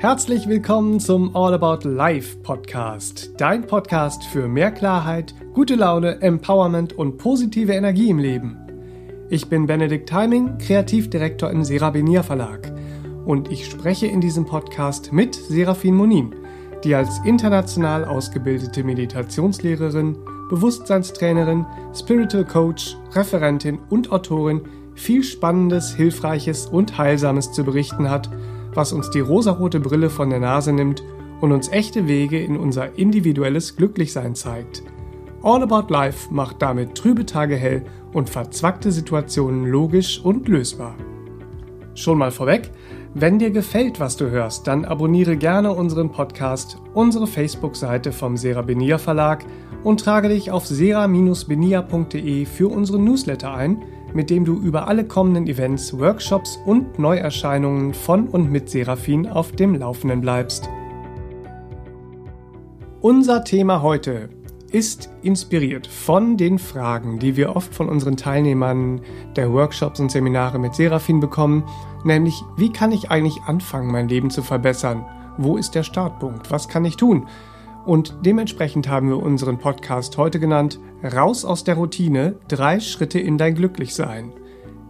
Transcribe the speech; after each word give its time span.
Herzlich 0.00 0.48
willkommen 0.48 1.00
zum 1.00 1.34
All 1.34 1.54
About 1.54 1.88
Life 1.88 2.36
Podcast, 2.44 3.32
dein 3.36 3.66
Podcast 3.66 4.22
für 4.22 4.46
mehr 4.46 4.70
Klarheit, 4.70 5.34
gute 5.54 5.74
Laune, 5.74 6.22
Empowerment 6.22 6.92
und 6.92 7.18
positive 7.18 7.72
Energie 7.72 8.08
im 8.08 8.20
Leben. 8.20 8.56
Ich 9.28 9.48
bin 9.48 9.66
Benedikt 9.66 10.12
Heiming, 10.12 10.56
Kreativdirektor 10.58 11.50
im 11.50 11.64
Serabinier 11.64 12.22
Verlag 12.22 12.72
und 13.26 13.50
ich 13.50 13.66
spreche 13.66 14.06
in 14.06 14.20
diesem 14.20 14.46
Podcast 14.46 15.12
mit 15.12 15.34
Serafin 15.34 15.96
Monin, 15.96 16.32
die 16.84 16.94
als 16.94 17.18
international 17.24 18.04
ausgebildete 18.04 18.84
Meditationslehrerin, 18.84 20.16
Bewusstseinstrainerin, 20.48 21.66
Spiritual 21.92 22.44
Coach, 22.44 22.96
Referentin 23.16 23.80
und 23.90 24.12
Autorin 24.12 24.60
viel 24.94 25.24
Spannendes, 25.24 25.92
Hilfreiches 25.92 26.66
und 26.66 26.98
Heilsames 26.98 27.50
zu 27.50 27.64
berichten 27.64 28.08
hat– 28.08 28.30
was 28.78 28.92
uns 28.92 29.10
die 29.10 29.18
rosarote 29.18 29.80
Brille 29.80 30.08
von 30.08 30.30
der 30.30 30.38
Nase 30.38 30.72
nimmt 30.72 31.02
und 31.40 31.50
uns 31.50 31.68
echte 31.68 32.06
Wege 32.06 32.40
in 32.40 32.56
unser 32.56 32.96
individuelles 32.96 33.74
Glücklichsein 33.74 34.36
zeigt. 34.36 34.84
All 35.42 35.64
About 35.64 35.92
Life 35.92 36.32
macht 36.32 36.62
damit 36.62 36.94
trübe 36.94 37.26
Tage 37.26 37.56
hell 37.56 37.84
und 38.12 38.30
verzwackte 38.30 38.92
Situationen 38.92 39.66
logisch 39.66 40.20
und 40.22 40.46
lösbar. 40.46 40.94
Schon 41.94 42.18
mal 42.18 42.30
vorweg, 42.30 42.70
wenn 43.14 43.40
dir 43.40 43.50
gefällt, 43.50 43.98
was 43.98 44.16
du 44.16 44.30
hörst, 44.30 44.68
dann 44.68 44.84
abonniere 44.84 45.36
gerne 45.36 45.72
unseren 45.72 46.12
Podcast, 46.12 46.78
unsere 46.94 47.26
Facebook-Seite 47.26 48.12
vom 48.12 48.36
Serabenia 48.36 48.98
Verlag 48.98 49.44
und 49.82 49.98
trage 49.98 50.28
dich 50.28 50.52
auf 50.52 50.68
sera-benia.de 50.68 52.44
für 52.46 52.68
unseren 52.68 53.02
Newsletter 53.02 53.52
ein– 53.52 53.82
mit 54.14 54.30
dem 54.30 54.44
du 54.44 54.54
über 54.60 54.88
alle 54.88 55.04
kommenden 55.04 55.46
Events, 55.46 55.98
Workshops 55.98 56.58
und 56.64 56.98
Neuerscheinungen 56.98 57.94
von 57.94 58.28
und 58.28 58.50
mit 58.50 58.70
Seraphin 58.70 59.26
auf 59.26 59.52
dem 59.52 59.74
Laufenden 59.74 60.20
bleibst. 60.20 60.68
Unser 63.00 63.44
Thema 63.44 63.82
heute 63.82 64.28
ist 64.70 65.08
inspiriert 65.22 65.86
von 65.86 66.36
den 66.36 66.58
Fragen, 66.58 67.18
die 67.18 67.36
wir 67.36 67.56
oft 67.56 67.74
von 67.74 67.88
unseren 67.88 68.16
Teilnehmern 68.16 69.00
der 69.36 69.52
Workshops 69.52 70.00
und 70.00 70.10
Seminare 70.10 70.58
mit 70.58 70.74
Seraphin 70.74 71.20
bekommen, 71.20 71.64
nämlich 72.04 72.42
wie 72.56 72.72
kann 72.72 72.92
ich 72.92 73.10
eigentlich 73.10 73.42
anfangen, 73.44 73.90
mein 73.90 74.08
Leben 74.08 74.30
zu 74.30 74.42
verbessern? 74.42 75.06
Wo 75.38 75.56
ist 75.56 75.74
der 75.74 75.84
Startpunkt? 75.84 76.50
Was 76.50 76.68
kann 76.68 76.84
ich 76.84 76.96
tun? 76.96 77.28
Und 77.88 78.16
dementsprechend 78.20 78.86
haben 78.86 79.08
wir 79.08 79.16
unseren 79.16 79.56
Podcast 79.56 80.18
heute 80.18 80.38
genannt 80.38 80.78
Raus 81.02 81.46
aus 81.46 81.64
der 81.64 81.76
Routine, 81.76 82.34
drei 82.46 82.80
Schritte 82.80 83.18
in 83.18 83.38
dein 83.38 83.54
Glücklichsein. 83.54 84.30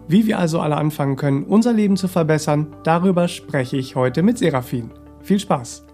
Wie 0.09 0.27
wir 0.27 0.41
also 0.41 0.59
alle 0.59 0.77
anfangen 0.77 1.15
können, 1.15 1.45
unser 1.45 1.73
Leben 1.73 1.97
zu 1.97 2.09
verbessern, 2.09 2.75
darüber 2.83 3.29
spreche 3.29 3.77
ich 3.77 3.95
heute 3.95 4.25
mit 4.25 4.39
Serafin. 4.39 4.91
Viel 5.23 5.39
Spaß! 5.39 5.87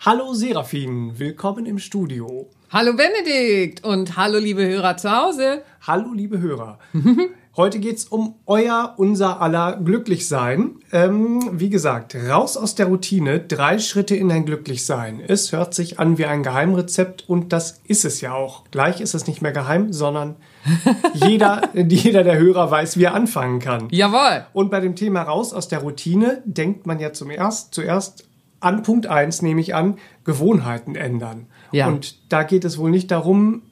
Hallo 0.00 0.32
Serafin, 0.32 1.18
willkommen 1.18 1.66
im 1.66 1.78
Studio. 1.78 2.48
Hallo 2.70 2.94
Benedikt 2.96 3.84
und 3.84 4.16
hallo 4.16 4.38
liebe 4.38 4.66
Hörer 4.66 4.96
zu 4.96 5.10
Hause. 5.10 5.64
Hallo 5.86 6.14
liebe 6.14 6.40
Hörer. 6.40 6.78
Heute 7.56 7.78
geht's 7.78 8.04
um 8.04 8.34
euer, 8.44 8.92
unser 8.98 9.40
aller 9.40 9.80
Glücklichsein. 9.82 10.72
Ähm, 10.92 11.48
wie 11.52 11.70
gesagt, 11.70 12.14
raus 12.14 12.58
aus 12.58 12.74
der 12.74 12.84
Routine, 12.84 13.40
drei 13.40 13.78
Schritte 13.78 14.14
in 14.14 14.30
ein 14.30 14.44
Glücklichsein. 14.44 15.22
Es 15.26 15.52
hört 15.52 15.72
sich 15.72 15.98
an 15.98 16.18
wie 16.18 16.26
ein 16.26 16.42
Geheimrezept 16.42 17.24
und 17.26 17.54
das 17.54 17.80
ist 17.84 18.04
es 18.04 18.20
ja 18.20 18.34
auch. 18.34 18.64
Gleich 18.72 19.00
ist 19.00 19.14
es 19.14 19.26
nicht 19.26 19.40
mehr 19.40 19.52
geheim, 19.52 19.90
sondern 19.94 20.36
jeder, 21.14 21.62
jeder 21.72 22.24
der 22.24 22.36
Hörer 22.36 22.70
weiß, 22.70 22.98
wie 22.98 23.04
er 23.04 23.14
anfangen 23.14 23.58
kann. 23.58 23.88
Jawohl. 23.90 24.44
Und 24.52 24.70
bei 24.70 24.80
dem 24.80 24.94
Thema 24.94 25.22
raus 25.22 25.54
aus 25.54 25.68
der 25.68 25.78
Routine 25.78 26.42
denkt 26.44 26.86
man 26.86 27.00
ja 27.00 27.14
zum 27.14 27.30
erst, 27.30 27.72
zuerst 27.72 28.28
an 28.60 28.82
Punkt 28.82 29.06
eins 29.06 29.40
nehme 29.40 29.62
ich 29.62 29.74
an, 29.74 29.96
Gewohnheiten 30.24 30.94
ändern. 30.94 31.46
Ja. 31.72 31.86
Und 31.86 32.18
da 32.30 32.42
geht 32.42 32.66
es 32.66 32.76
wohl 32.76 32.90
nicht 32.90 33.10
darum, 33.10 33.62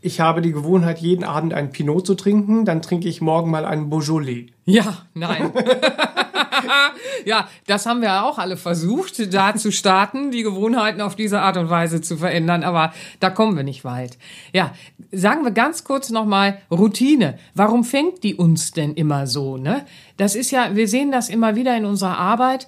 ich 0.00 0.20
habe 0.20 0.40
die 0.40 0.52
Gewohnheit, 0.52 0.98
jeden 0.98 1.24
Abend 1.24 1.54
einen 1.54 1.70
Pinot 1.70 2.06
zu 2.06 2.14
trinken, 2.14 2.64
dann 2.64 2.82
trinke 2.82 3.08
ich 3.08 3.20
morgen 3.20 3.50
mal 3.50 3.64
einen 3.64 3.90
Beaujolais. 3.90 4.46
Ja, 4.64 5.06
nein. 5.14 5.52
ja, 7.24 7.48
das 7.66 7.86
haben 7.86 8.00
wir 8.00 8.24
auch 8.24 8.38
alle 8.38 8.56
versucht, 8.56 9.32
da 9.34 9.54
zu 9.54 9.72
starten, 9.72 10.30
die 10.30 10.42
Gewohnheiten 10.42 11.00
auf 11.00 11.16
diese 11.16 11.40
Art 11.40 11.56
und 11.56 11.70
Weise 11.70 12.00
zu 12.00 12.16
verändern, 12.16 12.62
aber 12.62 12.92
da 13.20 13.30
kommen 13.30 13.56
wir 13.56 13.64
nicht 13.64 13.84
weit. 13.84 14.18
Ja, 14.52 14.72
sagen 15.12 15.44
wir 15.44 15.50
ganz 15.50 15.84
kurz 15.84 16.10
nochmal 16.10 16.58
Routine. 16.70 17.38
Warum 17.54 17.84
fängt 17.84 18.22
die 18.24 18.34
uns 18.34 18.72
denn 18.72 18.94
immer 18.94 19.26
so, 19.26 19.56
ne? 19.56 19.84
Das 20.16 20.34
ist 20.34 20.50
ja, 20.50 20.74
wir 20.76 20.88
sehen 20.88 21.12
das 21.12 21.28
immer 21.28 21.56
wieder 21.56 21.76
in 21.76 21.84
unserer 21.84 22.18
Arbeit 22.18 22.66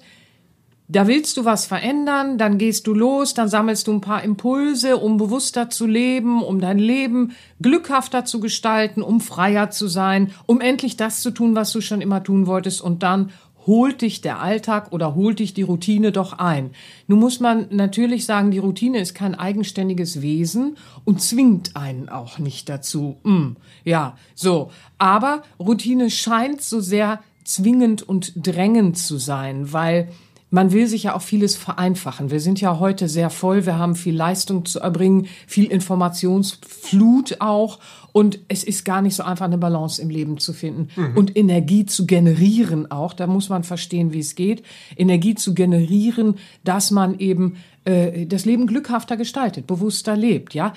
da 0.93 1.07
willst 1.07 1.37
du 1.37 1.45
was 1.45 1.65
verändern, 1.65 2.37
dann 2.37 2.59
gehst 2.59 2.85
du 2.85 2.93
los, 2.93 3.33
dann 3.33 3.49
sammelst 3.49 3.87
du 3.87 3.93
ein 3.93 4.01
paar 4.01 4.23
Impulse, 4.23 4.97
um 4.97 5.17
bewusster 5.17 5.69
zu 5.69 5.87
leben, 5.87 6.43
um 6.43 6.61
dein 6.61 6.77
Leben 6.77 7.33
glückhafter 7.61 8.25
zu 8.25 8.39
gestalten, 8.39 9.01
um 9.01 9.19
freier 9.19 9.71
zu 9.71 9.87
sein, 9.87 10.31
um 10.45 10.61
endlich 10.61 10.95
das 10.95 11.21
zu 11.21 11.31
tun, 11.31 11.55
was 11.55 11.71
du 11.71 11.81
schon 11.81 12.01
immer 12.01 12.23
tun 12.23 12.45
wolltest 12.45 12.81
und 12.81 13.01
dann 13.01 13.31
holt 13.65 14.01
dich 14.01 14.21
der 14.21 14.39
Alltag 14.39 14.91
oder 14.91 15.15
holt 15.15 15.39
dich 15.39 15.53
die 15.53 15.61
Routine 15.63 16.11
doch 16.11 16.33
ein. 16.33 16.71
Nun 17.07 17.19
muss 17.19 17.39
man 17.39 17.67
natürlich 17.71 18.25
sagen, 18.25 18.51
die 18.51 18.59
Routine 18.59 18.99
ist 18.99 19.15
kein 19.15 19.35
eigenständiges 19.35 20.21
Wesen 20.21 20.77
und 21.05 21.21
zwingt 21.21 21.75
einen 21.75 22.09
auch 22.09 22.39
nicht 22.39 22.69
dazu. 22.69 23.17
Mm, 23.23 23.55
ja, 23.83 24.17
so. 24.35 24.69
Aber 24.97 25.43
Routine 25.59 26.09
scheint 26.09 26.61
so 26.61 26.81
sehr 26.81 27.21
zwingend 27.45 28.03
und 28.03 28.33
drängend 28.35 28.97
zu 28.97 29.17
sein, 29.17 29.73
weil 29.73 30.09
man 30.53 30.71
will 30.71 30.85
sich 30.85 31.01
ja 31.03 31.15
auch 31.15 31.23
vieles 31.23 31.55
vereinfachen. 31.55 32.29
Wir 32.29 32.39
sind 32.39 32.61
ja 32.61 32.77
heute 32.77 33.09
sehr 33.09 33.31
voll, 33.31 33.65
wir 33.65 33.79
haben 33.79 33.95
viel 33.95 34.15
Leistung 34.15 34.65
zu 34.65 34.79
erbringen, 34.79 35.25
viel 35.47 35.65
Informationsflut 35.65 37.37
auch. 37.39 37.79
Und 38.11 38.37
es 38.49 38.63
ist 38.63 38.85
gar 38.85 39.01
nicht 39.01 39.15
so 39.15 39.23
einfach, 39.23 39.45
eine 39.45 39.57
Balance 39.57 39.99
im 39.99 40.11
Leben 40.11 40.37
zu 40.37 40.53
finden 40.53 40.89
mhm. 40.95 41.17
und 41.17 41.35
Energie 41.35 41.87
zu 41.87 42.05
generieren 42.05 42.91
auch. 42.91 43.13
Da 43.13 43.25
muss 43.25 43.49
man 43.49 43.63
verstehen, 43.63 44.13
wie 44.13 44.19
es 44.19 44.35
geht. 44.35 44.61
Energie 44.95 45.33
zu 45.33 45.55
generieren, 45.55 46.35
dass 46.63 46.91
man 46.91 47.17
eben 47.17 47.55
äh, 47.85 48.27
das 48.27 48.45
Leben 48.45 48.67
glückhafter 48.67 49.17
gestaltet, 49.17 49.65
bewusster 49.65 50.15
lebt. 50.15 50.53
Ja, 50.53 50.73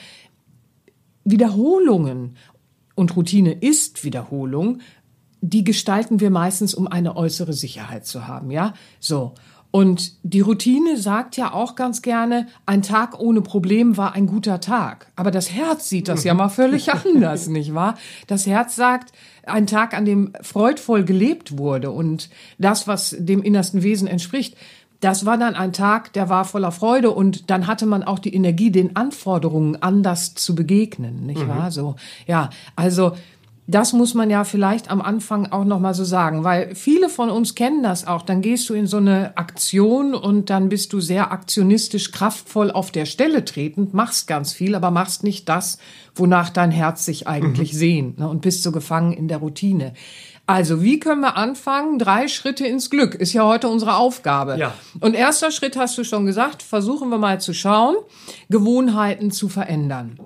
Wiederholungen 1.25 2.37
und 2.95 3.15
Routine 3.15 3.53
ist 3.53 4.05
Wiederholung. 4.05 4.79
Die 5.43 5.65
gestalten 5.65 6.19
wir 6.21 6.31
meistens, 6.31 6.73
um 6.73 6.87
eine 6.87 7.15
äußere 7.15 7.53
Sicherheit 7.53 8.07
zu 8.07 8.27
haben. 8.27 8.51
Ja, 8.51 8.73
so. 9.01 9.35
Und 9.77 10.15
die 10.23 10.41
Routine 10.41 10.97
sagt 10.97 11.37
ja 11.37 11.53
auch 11.53 11.75
ganz 11.75 12.01
gerne, 12.01 12.47
ein 12.65 12.81
Tag 12.81 13.21
ohne 13.21 13.43
Problem 13.43 13.99
war 13.99 14.15
ein 14.15 14.27
guter 14.27 14.59
Tag. 14.59 15.09
Aber 15.17 15.31
das 15.31 15.53
Herz 15.53 15.91
sieht 15.91 16.09
das 16.09 16.25
ja 16.25 16.33
mal 16.33 16.49
völlig 16.49 16.91
anders, 16.95 17.49
nicht 17.49 17.75
wahr? 17.75 17.97
Das 18.27 18.47
Herz 18.47 18.75
sagt, 18.75 19.13
ein 19.43 19.67
Tag, 19.67 19.93
an 19.93 20.07
dem 20.07 20.33
freudvoll 20.41 21.05
gelebt 21.05 21.59
wurde 21.59 21.91
und 21.91 22.31
das, 22.57 22.89
was 22.89 23.15
dem 23.19 23.43
innersten 23.43 23.83
Wesen 23.83 24.09
entspricht, 24.09 24.57
das 25.01 25.27
war 25.27 25.37
dann 25.37 25.55
ein 25.55 25.75
Tag, 25.75 26.15
der 26.15 26.31
war 26.31 26.47
voller 26.47 26.73
Freude 26.73 27.11
und 27.11 27.51
dann 27.51 27.67
hatte 27.67 27.85
man 27.85 28.03
auch 28.03 28.19
die 28.19 28.35
Energie, 28.35 28.71
den 28.71 28.97
Anforderungen 28.97 29.77
anders 29.83 30.35
zu 30.35 30.55
begegnen, 30.55 31.27
nicht 31.27 31.43
mhm. 31.43 31.49
wahr? 31.49 31.71
So, 31.71 31.97
ja, 32.27 32.49
also 32.77 33.13
das 33.69 33.93
muss 33.93 34.15
man 34.15 34.31
ja 34.31 34.45
vielleicht 34.45 34.91
am 34.91 35.03
Anfang 35.03 35.51
auch 35.51 35.65
noch 35.65 35.81
mal 35.81 35.95
so 35.95 36.05
sagen, 36.05 36.45
weil 36.45 36.75
viele 36.77 37.09
von 37.09 37.31
uns 37.31 37.57
kennen 37.57 37.83
das 37.83 38.07
auch. 38.07 38.23
Dann 38.23 38.41
gehst 38.41 38.69
du 38.69 38.75
in 38.75 38.87
so 38.87 38.99
eine 38.99 39.37
Aktion 39.37 40.15
und 40.15 40.51
dann 40.51 40.69
bist 40.69 40.93
du 40.93 41.01
sehr 41.01 41.33
aktionistisch 41.33 42.13
kraftvoll 42.13 42.71
auf 42.71 42.93
der 42.93 43.07
Stelle 43.07 43.45
tretend, 43.45 43.93
machst 43.93 44.29
ganz 44.29 44.53
viel, 44.53 44.77
aber 44.77 44.93
machst 44.93 45.25
nicht 45.25 45.49
das, 45.49 45.79
wonach 46.15 46.51
dein 46.51 46.71
Herz 46.71 47.05
sich 47.05 47.27
eigentlich 47.27 47.73
mhm. 47.73 47.77
sehnt 47.77 48.19
ne, 48.21 48.29
und 48.29 48.41
bist 48.41 48.63
so 48.63 48.71
gefangen 48.71 49.13
in 49.13 49.27
der 49.27 49.39
Routine. 49.39 49.95
Also, 50.49 50.81
wie 50.81 51.01
können 51.01 51.23
wir 51.23 51.37
anfangen? 51.37 51.99
Drei 51.99 52.29
Schritte 52.29 52.65
ins 52.65 52.89
Glück 52.89 53.17
ist 53.17 53.33
ja 53.33 53.45
heute 53.45 53.69
unsere 53.69 53.97
Aufgabe. 53.97 54.57
Ja. 54.57 54.75
Und 55.01 55.15
erster 55.15 55.51
Schritt 55.51 55.77
hast 55.77 55.99
du 55.99 56.05
schon 56.05 56.25
gesagt, 56.25 56.63
versuchen 56.63 57.09
wir 57.09 57.19
mal 57.19 57.41
zu 57.41 57.53
schauen, 57.53 57.97
Gewohnheiten 58.49 59.33
zu 59.33 59.49
verändern. 59.49 60.21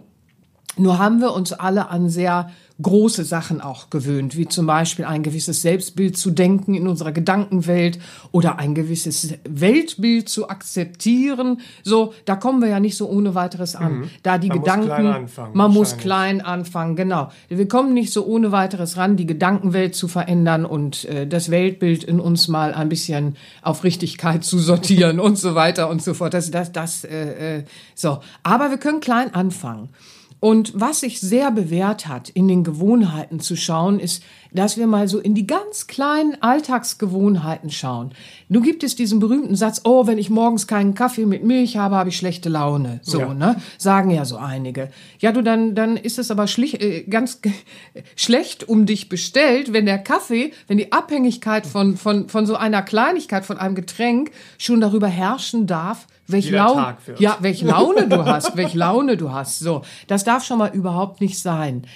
Nur 0.76 0.98
haben 0.98 1.20
wir 1.20 1.32
uns 1.32 1.54
alle 1.54 1.88
an 1.88 2.10
sehr 2.10 2.50
große 2.80 3.24
Sachen 3.24 3.60
auch 3.60 3.90
gewöhnt, 3.90 4.36
wie 4.36 4.48
zum 4.48 4.66
Beispiel 4.66 5.04
ein 5.04 5.22
gewisses 5.22 5.62
Selbstbild 5.62 6.16
zu 6.16 6.30
denken 6.30 6.74
in 6.74 6.86
unserer 6.86 7.12
Gedankenwelt 7.12 7.98
oder 8.32 8.58
ein 8.58 8.74
gewisses 8.74 9.34
Weltbild 9.48 10.28
zu 10.28 10.48
akzeptieren. 10.48 11.60
So, 11.82 12.14
da 12.24 12.36
kommen 12.36 12.60
wir 12.60 12.68
ja 12.68 12.80
nicht 12.80 12.96
so 12.96 13.08
ohne 13.08 13.34
weiteres 13.34 13.76
an. 13.76 14.00
Mhm. 14.00 14.10
Da 14.22 14.38
die 14.38 14.48
man 14.48 14.58
Gedanken, 14.58 14.86
muss 14.86 14.96
klein 14.96 15.06
anfangen, 15.06 15.56
man 15.56 15.72
muss 15.72 15.96
klein 15.96 16.40
anfangen, 16.40 16.96
genau. 16.96 17.30
Wir 17.48 17.68
kommen 17.68 17.94
nicht 17.94 18.12
so 18.12 18.24
ohne 18.26 18.52
weiteres 18.52 18.96
ran, 18.96 19.16
die 19.16 19.26
Gedankenwelt 19.26 19.94
zu 19.94 20.08
verändern 20.08 20.64
und 20.64 21.04
äh, 21.04 21.26
das 21.26 21.50
Weltbild 21.50 22.04
in 22.04 22.20
uns 22.20 22.48
mal 22.48 22.74
ein 22.74 22.88
bisschen 22.88 23.36
auf 23.62 23.84
Richtigkeit 23.84 24.44
zu 24.44 24.58
sortieren 24.58 25.20
und 25.20 25.36
so 25.38 25.54
weiter 25.54 25.88
und 25.88 26.02
so 26.02 26.14
fort. 26.14 26.34
Das, 26.34 26.50
das, 26.50 26.72
das, 26.72 27.04
äh, 27.04 27.58
äh, 27.58 27.64
so. 27.94 28.20
Aber 28.42 28.70
wir 28.70 28.78
können 28.78 29.00
klein 29.00 29.34
anfangen. 29.34 29.90
Und 30.40 30.72
was 30.74 31.00
sich 31.00 31.20
sehr 31.20 31.50
bewährt 31.50 32.08
hat, 32.08 32.30
in 32.30 32.48
den 32.48 32.64
Gewohnheiten 32.64 33.40
zu 33.40 33.56
schauen, 33.56 34.00
ist, 34.00 34.22
dass 34.52 34.78
wir 34.78 34.86
mal 34.86 35.06
so 35.06 35.18
in 35.18 35.34
die 35.34 35.46
ganz 35.46 35.86
kleinen 35.86 36.40
Alltagsgewohnheiten 36.42 37.70
schauen. 37.70 38.12
Du 38.48 38.60
gibt 38.60 38.82
es 38.82 38.96
diesen 38.96 39.20
berühmten 39.20 39.54
Satz, 39.54 39.82
oh, 39.84 40.06
wenn 40.06 40.18
ich 40.18 40.30
morgens 40.30 40.66
keinen 40.66 40.94
Kaffee 40.94 41.26
mit 41.26 41.44
Milch 41.44 41.76
habe, 41.76 41.94
habe 41.94 42.08
ich 42.08 42.16
schlechte 42.16 42.48
Laune. 42.48 43.00
So, 43.02 43.20
Ja. 43.20 43.34
ne? 43.34 43.56
Sagen 43.78 44.10
ja 44.10 44.24
so 44.24 44.38
einige. 44.38 44.90
Ja, 45.18 45.32
du, 45.32 45.42
dann, 45.42 45.74
dann 45.74 45.96
ist 45.96 46.18
es 46.18 46.30
aber 46.30 46.46
schlich, 46.46 46.80
äh, 46.80 47.02
ganz 47.02 47.40
schlecht 48.16 48.68
um 48.68 48.86
dich 48.86 49.08
bestellt, 49.08 49.72
wenn 49.72 49.86
der 49.86 49.98
Kaffee, 49.98 50.52
wenn 50.66 50.78
die 50.78 50.90
Abhängigkeit 50.90 51.66
von, 51.66 51.96
von, 51.96 52.28
von 52.28 52.46
so 52.46 52.56
einer 52.56 52.82
Kleinigkeit, 52.82 53.44
von 53.44 53.58
einem 53.58 53.74
Getränk 53.74 54.30
schon 54.58 54.80
darüber 54.80 55.08
herrschen 55.08 55.66
darf, 55.66 56.06
welche 56.32 56.50
Jeder 56.50 56.64
Laune, 56.64 56.96
ja, 57.18 57.38
welche 57.40 57.66
Laune 57.66 58.08
du 58.08 58.24
hast, 58.24 58.56
welche 58.56 58.78
Laune 58.78 59.16
du 59.16 59.32
hast. 59.32 59.58
So, 59.60 59.82
das 60.06 60.24
darf 60.24 60.44
schon 60.44 60.58
mal 60.58 60.70
überhaupt 60.74 61.20
nicht 61.20 61.38
sein. 61.38 61.86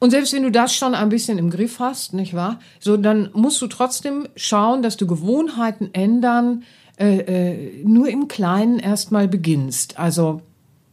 Und 0.00 0.10
selbst 0.10 0.32
wenn 0.32 0.44
du 0.44 0.50
das 0.50 0.74
schon 0.74 0.94
ein 0.94 1.08
bisschen 1.08 1.38
im 1.38 1.50
Griff 1.50 1.80
hast, 1.80 2.14
nicht 2.14 2.34
wahr? 2.34 2.60
So, 2.78 2.96
dann 2.96 3.30
musst 3.32 3.60
du 3.60 3.66
trotzdem 3.66 4.28
schauen, 4.36 4.82
dass 4.82 4.96
du 4.96 5.06
Gewohnheiten 5.06 5.90
ändern, 5.92 6.62
äh, 6.98 7.18
äh, 7.18 7.84
nur 7.84 8.08
im 8.08 8.28
Kleinen 8.28 8.78
erstmal 8.78 9.28
beginnst. 9.28 9.98
Also, 9.98 10.42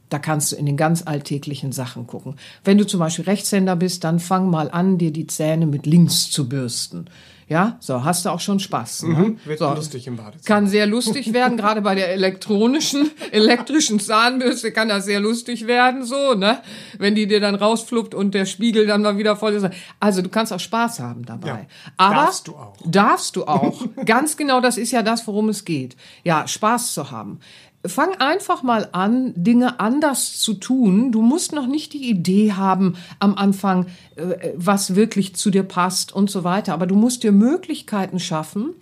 da 0.10 0.20
kannst 0.20 0.52
du 0.52 0.56
in 0.56 0.66
den 0.66 0.78
ganz 0.78 1.04
alltäglichen 1.06 1.72
Sachen 1.72 2.08
gucken. 2.08 2.36
Wenn 2.64 2.78
du 2.78 2.86
zum 2.86 3.00
Beispiel 3.00 3.26
Rechtshänder 3.26 3.76
bist, 3.76 4.04
dann 4.04 4.20
fang 4.20 4.50
mal 4.50 4.70
an, 4.70 4.98
dir 4.98 5.12
die 5.12 5.28
Zähne 5.28 5.66
mit 5.66 5.86
links 5.86 6.30
zu 6.30 6.48
bürsten. 6.48 7.06
Ja, 7.48 7.78
so 7.80 8.04
hast 8.04 8.26
du 8.26 8.30
auch 8.30 8.40
schon 8.40 8.60
Spaß. 8.60 9.04
Ne? 9.04 9.38
Wird 9.46 9.60
so. 9.60 9.72
lustig 9.72 10.08
im 10.08 10.18
Badezimmer. 10.18 10.44
Kann 10.46 10.68
sehr 10.68 10.88
lustig 10.88 11.32
werden, 11.32 11.58
gerade 11.58 11.82
bei 11.82 11.94
der 11.94 12.12
elektronischen, 12.12 13.12
elektrischen 13.32 14.00
Zahnbürste 14.00 14.72
kann 14.72 14.90
das 14.90 15.06
sehr 15.06 15.20
lustig 15.20 15.68
werden, 15.68 16.04
so, 16.04 16.34
ne? 16.34 16.62
Wenn 16.98 17.14
die 17.14 17.28
dir 17.28 17.40
dann 17.40 17.54
rausfluppt 17.54 18.16
und 18.16 18.34
der 18.34 18.46
Spiegel 18.48 18.88
dann 18.88 19.04
mal 19.04 19.20
wieder 19.20 19.36
voll 19.36 19.54
ist. 19.54 19.68
Also 20.00 20.24
du 20.24 20.30
kannst 20.30 20.54
auch 20.54 20.60
Spaß 20.60 21.00
haben 21.00 21.24
dabei. 21.24 21.48
Ja, 21.48 21.66
Aber 21.98 22.16
darfst 22.16 22.48
du 22.48 22.56
auch. 22.56 22.78
Darfst 22.84 23.36
du 23.36 23.46
auch. 23.46 23.84
Ganz 24.06 24.38
genau, 24.38 24.60
das 24.60 24.78
ist 24.78 24.92
ja 24.92 25.04
das, 25.04 25.28
worum 25.28 25.50
es 25.50 25.66
geht. 25.66 25.96
Ja, 26.24 26.48
Spaß 26.48 26.96
zu 26.96 27.12
haben. 27.12 27.40
Fang 27.88 28.16
einfach 28.20 28.64
mal 28.64 28.90
an, 28.92 29.34
Dinge 29.36 29.80
anders 29.80 30.40
zu 30.40 30.54
tun. 30.54 31.12
Du 31.12 31.22
musst 31.22 31.54
noch 31.54 31.68
nicht 31.68 31.94
die 31.94 32.10
Idee 32.10 32.54
haben 32.54 32.96
am 33.20 33.36
Anfang, 33.36 33.88
äh, 34.16 34.52
was 34.56 34.96
wirklich 34.96 35.36
zu 35.36 35.52
dir 35.52 35.64
passt 35.64 36.14
und 36.14 36.30
so 36.30 36.44
weiter. 36.44 36.74
Aber 36.74 36.88
du 36.88 36.96
musst 36.96 37.24
dir 37.24 37.32
Möglichkeiten 37.32 38.20
schaffen, 38.20 38.74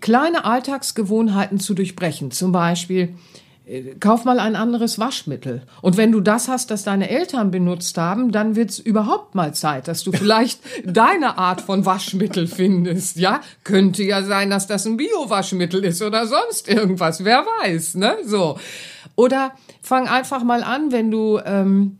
kleine 0.00 0.44
Alltagsgewohnheiten 0.44 1.58
zu 1.58 1.74
durchbrechen. 1.74 2.30
Zum 2.30 2.52
Beispiel, 2.52 3.14
kauf 3.98 4.24
mal 4.24 4.38
ein 4.38 4.56
anderes 4.56 4.98
Waschmittel. 4.98 5.62
Und 5.80 5.96
wenn 5.96 6.12
du 6.12 6.20
das 6.20 6.48
hast, 6.48 6.70
das 6.70 6.84
deine 6.84 7.08
Eltern 7.08 7.50
benutzt 7.50 7.96
haben, 7.96 8.30
dann 8.30 8.56
wird's 8.56 8.78
überhaupt 8.78 9.34
mal 9.34 9.54
Zeit, 9.54 9.88
dass 9.88 10.04
du 10.04 10.12
vielleicht 10.12 10.60
deine 10.84 11.38
Art 11.38 11.60
von 11.60 11.86
Waschmittel 11.86 12.46
findest. 12.46 13.16
Ja, 13.16 13.40
könnte 13.64 14.02
ja 14.02 14.22
sein, 14.22 14.50
dass 14.50 14.66
das 14.66 14.86
ein 14.86 14.96
Bio-Waschmittel 14.96 15.84
ist 15.84 16.02
oder 16.02 16.26
sonst 16.26 16.68
irgendwas. 16.68 17.24
Wer 17.24 17.44
weiß, 17.62 17.94
ne? 17.94 18.16
So. 18.24 18.58
Oder 19.16 19.52
fang 19.80 20.08
einfach 20.08 20.42
mal 20.44 20.62
an, 20.62 20.92
wenn 20.92 21.10
du 21.10 21.40
ähm, 21.44 21.98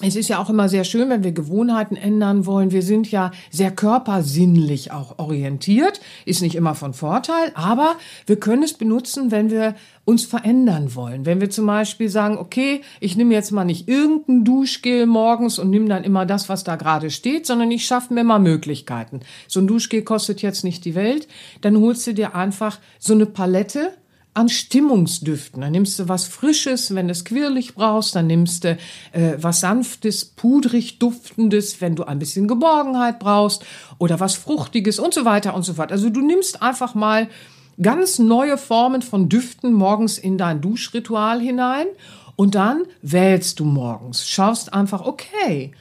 es 0.00 0.14
ist 0.14 0.28
ja 0.28 0.38
auch 0.38 0.48
immer 0.48 0.68
sehr 0.68 0.84
schön, 0.84 1.10
wenn 1.10 1.24
wir 1.24 1.32
Gewohnheiten 1.32 1.96
ändern 1.96 2.46
wollen. 2.46 2.70
Wir 2.70 2.82
sind 2.82 3.10
ja 3.10 3.32
sehr 3.50 3.72
körpersinnlich 3.72 4.92
auch 4.92 5.18
orientiert. 5.18 6.00
Ist 6.24 6.40
nicht 6.40 6.54
immer 6.54 6.76
von 6.76 6.94
Vorteil, 6.94 7.50
aber 7.54 7.96
wir 8.24 8.38
können 8.38 8.62
es 8.62 8.74
benutzen, 8.74 9.32
wenn 9.32 9.50
wir 9.50 9.74
uns 10.04 10.24
verändern 10.24 10.94
wollen. 10.94 11.26
Wenn 11.26 11.40
wir 11.40 11.50
zum 11.50 11.66
Beispiel 11.66 12.08
sagen, 12.08 12.38
okay, 12.38 12.82
ich 13.00 13.16
nehme 13.16 13.34
jetzt 13.34 13.50
mal 13.50 13.64
nicht 13.64 13.88
irgendein 13.88 14.44
Duschgel 14.44 15.06
morgens 15.06 15.58
und 15.58 15.68
nehme 15.68 15.88
dann 15.88 16.04
immer 16.04 16.26
das, 16.26 16.48
was 16.48 16.62
da 16.62 16.76
gerade 16.76 17.10
steht, 17.10 17.44
sondern 17.44 17.72
ich 17.72 17.84
schaffe 17.84 18.14
mir 18.14 18.22
mal 18.22 18.38
Möglichkeiten. 18.38 19.20
So 19.48 19.58
ein 19.58 19.66
Duschgel 19.66 20.02
kostet 20.02 20.42
jetzt 20.42 20.62
nicht 20.62 20.84
die 20.84 20.94
Welt. 20.94 21.26
Dann 21.60 21.76
holst 21.76 22.06
du 22.06 22.14
dir 22.14 22.36
einfach 22.36 22.78
so 23.00 23.14
eine 23.14 23.26
Palette 23.26 23.94
an 24.38 24.48
Stimmungsdüften. 24.48 25.60
Dann 25.62 25.72
nimmst 25.72 25.98
du 25.98 26.08
was 26.08 26.24
Frisches, 26.24 26.94
wenn 26.94 27.08
du 27.08 27.12
es 27.12 27.24
quirlig 27.24 27.74
brauchst. 27.74 28.14
Dann 28.14 28.28
nimmst 28.28 28.62
du 28.62 28.78
äh, 29.12 29.36
was 29.36 29.60
Sanftes, 29.60 30.24
pudrig 30.24 31.00
Duftendes, 31.00 31.80
wenn 31.80 31.96
du 31.96 32.04
ein 32.04 32.20
bisschen 32.20 32.46
Geborgenheit 32.46 33.18
brauchst. 33.18 33.66
Oder 33.98 34.20
was 34.20 34.36
Fruchtiges 34.36 35.00
und 35.00 35.12
so 35.12 35.24
weiter 35.24 35.54
und 35.54 35.64
so 35.64 35.74
fort. 35.74 35.90
Also 35.90 36.08
du 36.08 36.20
nimmst 36.20 36.62
einfach 36.62 36.94
mal 36.94 37.28
ganz 37.82 38.20
neue 38.20 38.58
Formen 38.58 39.02
von 39.02 39.28
Düften 39.28 39.72
morgens 39.72 40.18
in 40.18 40.38
dein 40.38 40.60
Duschritual 40.60 41.40
hinein. 41.40 41.86
Und 42.36 42.54
dann 42.54 42.84
wählst 43.02 43.58
du 43.58 43.64
morgens. 43.64 44.28
Schaust 44.28 44.72
einfach, 44.72 45.04
okay, 45.04 45.72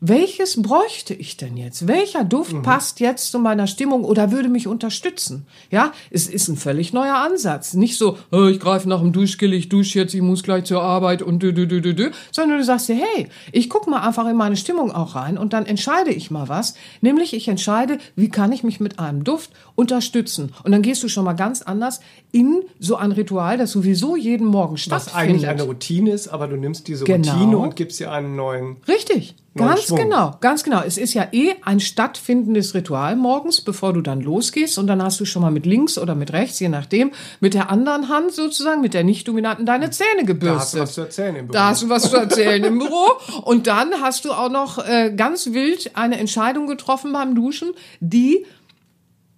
welches 0.00 0.60
bräuchte 0.62 1.12
ich 1.12 1.36
denn 1.36 1.58
jetzt? 1.58 1.86
Welcher 1.86 2.24
Duft 2.24 2.62
passt 2.62 3.00
jetzt 3.00 3.30
zu 3.30 3.38
meiner 3.38 3.66
Stimmung 3.66 4.04
oder 4.04 4.32
würde 4.32 4.48
mich 4.48 4.66
unterstützen? 4.66 5.46
Ja, 5.70 5.92
es 6.10 6.26
ist 6.26 6.48
ein 6.48 6.56
völlig 6.56 6.94
neuer 6.94 7.16
Ansatz. 7.16 7.74
Nicht 7.74 7.98
so, 7.98 8.16
oh, 8.32 8.46
ich 8.46 8.60
greife 8.60 8.88
nach 8.88 9.00
dem 9.00 9.12
Duschgel, 9.12 9.52
ich 9.52 9.68
dusche 9.68 9.98
jetzt, 9.98 10.14
ich 10.14 10.22
muss 10.22 10.42
gleich 10.42 10.64
zur 10.64 10.82
Arbeit 10.82 11.20
und 11.20 11.42
dü, 11.42 11.52
dü, 11.52 11.66
dü, 11.66 11.82
dü, 11.82 11.94
dü. 11.94 12.10
sondern 12.32 12.58
du 12.58 12.64
sagst 12.64 12.88
dir, 12.88 12.94
hey, 12.96 13.28
ich 13.52 13.68
guck 13.68 13.86
mal 13.88 14.00
einfach 14.00 14.26
in 14.26 14.36
meine 14.36 14.56
Stimmung 14.56 14.90
auch 14.90 15.14
rein 15.16 15.36
und 15.36 15.52
dann 15.52 15.66
entscheide 15.66 16.10
ich 16.10 16.30
mal 16.30 16.48
was. 16.48 16.74
Nämlich 17.02 17.34
ich 17.34 17.48
entscheide, 17.48 17.98
wie 18.16 18.30
kann 18.30 18.52
ich 18.52 18.64
mich 18.64 18.80
mit 18.80 18.98
einem 18.98 19.22
Duft 19.22 19.50
unterstützen? 19.74 20.52
Und 20.64 20.72
dann 20.72 20.80
gehst 20.80 21.02
du 21.02 21.08
schon 21.08 21.24
mal 21.24 21.34
ganz 21.34 21.60
anders 21.60 22.00
in 22.32 22.62
so 22.78 22.96
ein 22.96 23.12
Ritual, 23.12 23.58
das 23.58 23.72
sowieso 23.72 24.16
jeden 24.16 24.46
Morgen 24.46 24.74
Was 24.74 24.82
stattfindet. 24.82 25.14
eigentlich 25.30 25.48
eine 25.48 25.62
Routine 25.64 26.12
ist, 26.12 26.28
aber 26.28 26.48
du 26.48 26.56
nimmst 26.56 26.88
diese 26.88 27.04
Genau. 27.04 27.32
Routine 27.32 27.58
und 27.58 27.76
gibst 27.76 28.00
ihr 28.00 28.10
einen 28.10 28.34
neuen. 28.36 28.76
Richtig. 28.88 29.34
Ganz 29.68 29.82
Schwung. 29.82 29.98
genau, 29.98 30.36
ganz 30.40 30.64
genau. 30.64 30.82
Es 30.82 30.98
ist 30.98 31.14
ja 31.14 31.28
eh 31.32 31.54
ein 31.64 31.80
stattfindendes 31.80 32.74
Ritual 32.74 33.16
morgens, 33.16 33.60
bevor 33.60 33.92
du 33.92 34.00
dann 34.00 34.20
losgehst. 34.20 34.78
Und 34.78 34.86
dann 34.86 35.02
hast 35.02 35.20
du 35.20 35.24
schon 35.24 35.42
mal 35.42 35.50
mit 35.50 35.66
links 35.66 35.98
oder 35.98 36.14
mit 36.14 36.32
rechts, 36.32 36.58
je 36.60 36.68
nachdem, 36.68 37.12
mit 37.40 37.54
der 37.54 37.70
anderen 37.70 38.08
Hand 38.08 38.32
sozusagen, 38.32 38.80
mit 38.80 38.94
der 38.94 39.04
nicht-dominanten, 39.04 39.66
deine 39.66 39.90
Zähne 39.90 40.24
gebürstet. 40.24 40.50
Da 40.50 40.58
hast 40.60 40.74
du 40.74 40.80
was 40.80 40.94
zu 40.94 41.00
erzählen 41.02 41.36
im 41.36 41.46
Büro. 41.46 41.52
Da 41.52 41.66
hast 41.68 41.82
du 41.82 41.88
was 41.88 42.10
zu 42.10 42.16
erzählen 42.16 42.64
im 42.64 42.78
Büro. 42.78 43.06
Und 43.42 43.66
dann 43.66 43.92
hast 44.00 44.24
du 44.24 44.32
auch 44.32 44.50
noch 44.50 44.78
äh, 44.78 45.12
ganz 45.16 45.52
wild 45.52 45.92
eine 45.94 46.18
Entscheidung 46.18 46.66
getroffen 46.66 47.12
beim 47.12 47.34
Duschen, 47.34 47.70
die 48.00 48.44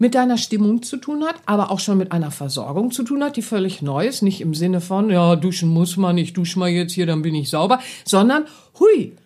mit 0.02 0.16
deiner 0.16 0.36
Stimmung 0.36 0.82
zu 0.82 0.96
tun 0.96 1.22
hat, 1.24 1.36
aber 1.46 1.70
auch 1.70 1.78
schon 1.78 1.96
mit 1.96 2.10
einer 2.10 2.32
Versorgung 2.32 2.90
zu 2.90 3.04
tun 3.04 3.22
hat, 3.22 3.36
die 3.36 3.42
völlig 3.42 3.82
neu 3.82 4.04
ist. 4.04 4.20
Nicht 4.22 4.40
im 4.40 4.52
Sinne 4.52 4.80
von, 4.80 5.08
ja, 5.10 5.36
duschen 5.36 5.68
muss 5.68 5.96
man, 5.96 6.18
ich 6.18 6.32
dusche 6.32 6.58
mal 6.58 6.68
jetzt 6.68 6.92
hier, 6.92 7.06
dann 7.06 7.22
bin 7.22 7.36
ich 7.36 7.50
sauber, 7.50 7.78
sondern, 8.04 8.46
hui, 8.80 9.16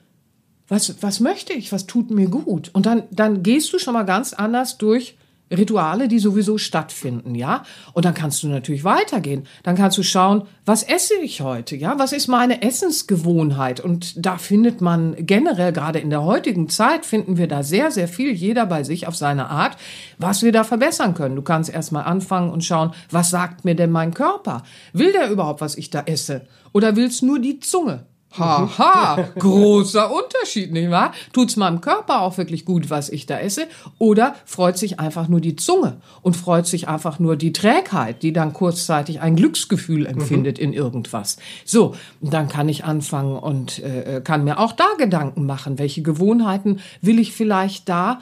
was, 0.69 1.03
was 1.03 1.21
möchte 1.21 1.53
ich, 1.53 1.73
was 1.73 1.87
tut 1.87 2.11
mir 2.11 2.29
gut? 2.29 2.71
Und 2.73 2.87
dann, 2.87 3.05
dann 3.11 3.43
gehst 3.43 3.73
du 3.73 3.79
schon 3.79 3.95
mal 3.95 4.05
ganz 4.05 4.33
anders 4.33 4.79
durch 4.79 5.17
Rituale, 5.51 6.09
die 6.09 6.19
sowieso 6.19 6.59
stattfinden, 6.59 7.37
ja? 7.37 7.63
Und 7.93 8.05
dann 8.05 8.15
kannst 8.15 8.43
du 8.43 8.49
natürlich 8.49 8.83
weitergehen. 8.83 9.47
Dann 9.63 9.77
kannst 9.77 9.97
du 9.97 10.03
schauen, 10.03 10.43
was 10.65 10.83
esse 10.83 11.15
ich 11.23 11.41
heute, 11.41 11.77
ja? 11.77 11.99
Was 11.99 12.13
ist 12.13 12.27
meine 12.27 12.63
Essensgewohnheit? 12.63 13.79
Und 13.79 14.27
da 14.27 14.39
findet 14.39 14.81
man 14.81 15.15
generell, 15.19 15.73
gerade 15.73 16.01
in 16.01 16.11
der 16.11 16.25
heutigen 16.25 16.69
Zeit, 16.69 17.07
finden 17.07 17.37
wir 17.37 17.47
da 17.47 17.63
sehr, 17.63 17.93
sehr 17.93 18.09
viel, 18.09 18.33
jeder 18.33 18.67
bei 18.67 18.83
sich 18.83 19.07
auf 19.07 19.15
seine 19.15 19.49
Art, 19.49 19.77
was 20.19 20.43
wir 20.43 20.51
da 20.51 20.65
verbessern 20.65 21.15
können. 21.15 21.37
Du 21.37 21.43
kannst 21.43 21.71
erstmal 21.71 22.05
anfangen 22.05 22.51
und 22.51 22.65
schauen, 22.65 22.91
was 23.11 23.31
sagt 23.31 23.65
mir 23.65 23.77
denn 23.77 23.93
mein 23.93 24.15
Körper? 24.15 24.65
Will 24.93 25.13
der 25.13 25.31
überhaupt, 25.31 25.61
was 25.61 25.77
ich 25.77 25.91
da 25.91 26.03
esse? 26.07 26.43
Oder 26.73 26.97
will's 26.97 27.23
nur 27.23 27.39
die 27.39 27.61
Zunge? 27.61 28.07
Haha, 28.39 29.29
großer 29.39 30.11
Unterschied, 30.13 30.73
nicht 30.73 30.91
wahr? 30.91 31.13
Tut's 31.33 31.57
meinem 31.57 31.81
Körper 31.81 32.21
auch 32.21 32.39
wirklich 32.39 32.65
gut, 32.65 32.91
was 32.91 33.09
ich 33.09 33.27
da 33.27 33.39
esse? 33.39 33.67
Oder 33.99 34.35
freut 34.45 34.79
sich 34.79 35.01
einfach 35.01 35.29
nur 35.29 35.41
die 35.41 35.57
Zunge 35.57 35.99
und 36.23 36.37
freut 36.37 36.67
sich 36.67 36.89
einfach 36.89 37.19
nur 37.19 37.37
die 37.37 37.53
Trägheit, 37.53 38.23
die 38.23 38.33
dann 38.33 38.53
kurzzeitig 38.53 39.21
ein 39.21 39.37
Glücksgefühl 39.37 40.07
empfindet 40.07 40.59
in 40.59 40.73
irgendwas? 40.73 41.39
So, 41.65 41.95
dann 42.21 42.49
kann 42.49 42.69
ich 42.69 42.85
anfangen 42.85 43.37
und 43.37 43.83
äh, 43.83 44.21
kann 44.23 44.45
mir 44.45 44.59
auch 44.59 44.73
da 44.73 44.87
Gedanken 44.99 45.47
machen, 45.47 45.79
welche 45.79 46.03
Gewohnheiten 46.03 46.81
will 47.01 47.19
ich 47.19 47.33
vielleicht 47.33 47.89
da 47.89 48.21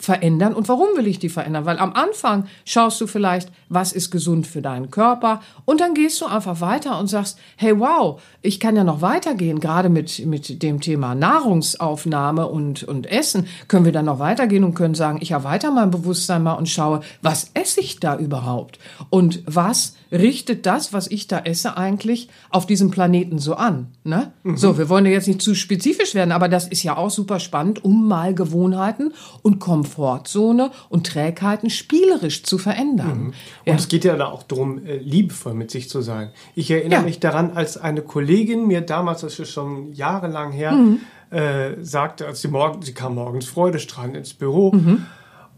verändern 0.00 0.54
und 0.54 0.68
warum 0.68 0.88
will 0.96 1.06
ich 1.06 1.18
die 1.18 1.28
verändern? 1.28 1.66
Weil 1.66 1.78
am 1.78 1.92
Anfang 1.92 2.46
schaust 2.64 3.00
du 3.00 3.06
vielleicht, 3.06 3.50
was 3.68 3.92
ist 3.92 4.10
gesund 4.10 4.46
für 4.46 4.62
deinen 4.62 4.90
Körper 4.90 5.40
und 5.64 5.80
dann 5.80 5.94
gehst 5.94 6.20
du 6.20 6.26
einfach 6.26 6.60
weiter 6.60 6.98
und 6.98 7.06
sagst, 7.06 7.38
hey 7.56 7.78
wow, 7.78 8.20
ich 8.42 8.60
kann 8.60 8.76
ja 8.76 8.84
noch 8.84 9.02
weitergehen, 9.02 9.60
gerade 9.60 9.88
mit, 9.88 10.24
mit 10.26 10.62
dem 10.62 10.80
Thema 10.80 11.14
Nahrungsaufnahme 11.14 12.46
und, 12.46 12.82
und 12.84 13.06
Essen 13.06 13.46
können 13.68 13.84
wir 13.84 13.92
dann 13.92 14.06
noch 14.06 14.18
weitergehen 14.18 14.64
und 14.64 14.74
können 14.74 14.94
sagen, 14.94 15.18
ich 15.20 15.32
erweitere 15.32 15.70
mein 15.70 15.90
Bewusstsein 15.90 16.42
mal 16.42 16.54
und 16.54 16.68
schaue, 16.68 17.00
was 17.22 17.50
esse 17.54 17.80
ich 17.80 18.00
da 18.00 18.16
überhaupt? 18.16 18.78
Und 19.10 19.42
was 19.46 19.94
richtet 20.12 20.66
das, 20.66 20.92
was 20.92 21.06
ich 21.06 21.28
da 21.28 21.40
esse, 21.40 21.76
eigentlich 21.76 22.28
auf 22.50 22.66
diesem 22.66 22.90
Planeten 22.90 23.38
so 23.38 23.54
an? 23.54 23.88
Ne? 24.04 24.32
So, 24.54 24.78
wir 24.78 24.88
wollen 24.88 25.06
ja 25.06 25.12
jetzt 25.12 25.28
nicht 25.28 25.42
zu 25.42 25.54
spezifisch 25.54 26.14
werden, 26.14 26.32
aber 26.32 26.48
das 26.48 26.68
ist 26.68 26.82
ja 26.82 26.96
auch 26.96 27.10
super 27.10 27.40
spannend, 27.40 27.84
um 27.84 28.08
mal 28.08 28.34
Gewohnheiten 28.34 29.12
und 29.42 29.58
Komfort 29.58 29.90
Komfortzone 29.90 30.70
und 30.88 31.06
Trägheiten 31.06 31.70
spielerisch 31.70 32.42
zu 32.42 32.58
verändern. 32.58 33.26
Und 33.26 33.34
ja. 33.64 33.74
es 33.74 33.88
geht 33.88 34.04
ja 34.04 34.16
da 34.16 34.26
auch 34.26 34.42
darum, 34.42 34.84
äh, 34.84 34.96
liebevoll 34.96 35.54
mit 35.54 35.70
sich 35.70 35.88
zu 35.88 36.00
sein. 36.00 36.30
Ich 36.54 36.70
erinnere 36.70 37.00
ja. 37.00 37.04
mich 37.04 37.20
daran, 37.20 37.52
als 37.52 37.76
eine 37.76 38.02
Kollegin 38.02 38.66
mir 38.66 38.80
damals, 38.80 39.22
das 39.22 39.38
ist 39.38 39.50
schon 39.50 39.92
jahrelang 39.92 40.52
her, 40.52 40.72
mhm. 40.72 41.00
äh, 41.30 41.82
sagte, 41.82 42.26
als 42.26 42.40
sie 42.40 42.48
morgen, 42.48 42.82
sie 42.82 42.94
kam 42.94 43.14
morgens 43.14 43.46
freudestrahlend 43.46 44.16
ins 44.16 44.34
Büro. 44.34 44.72
Mhm. 44.72 45.06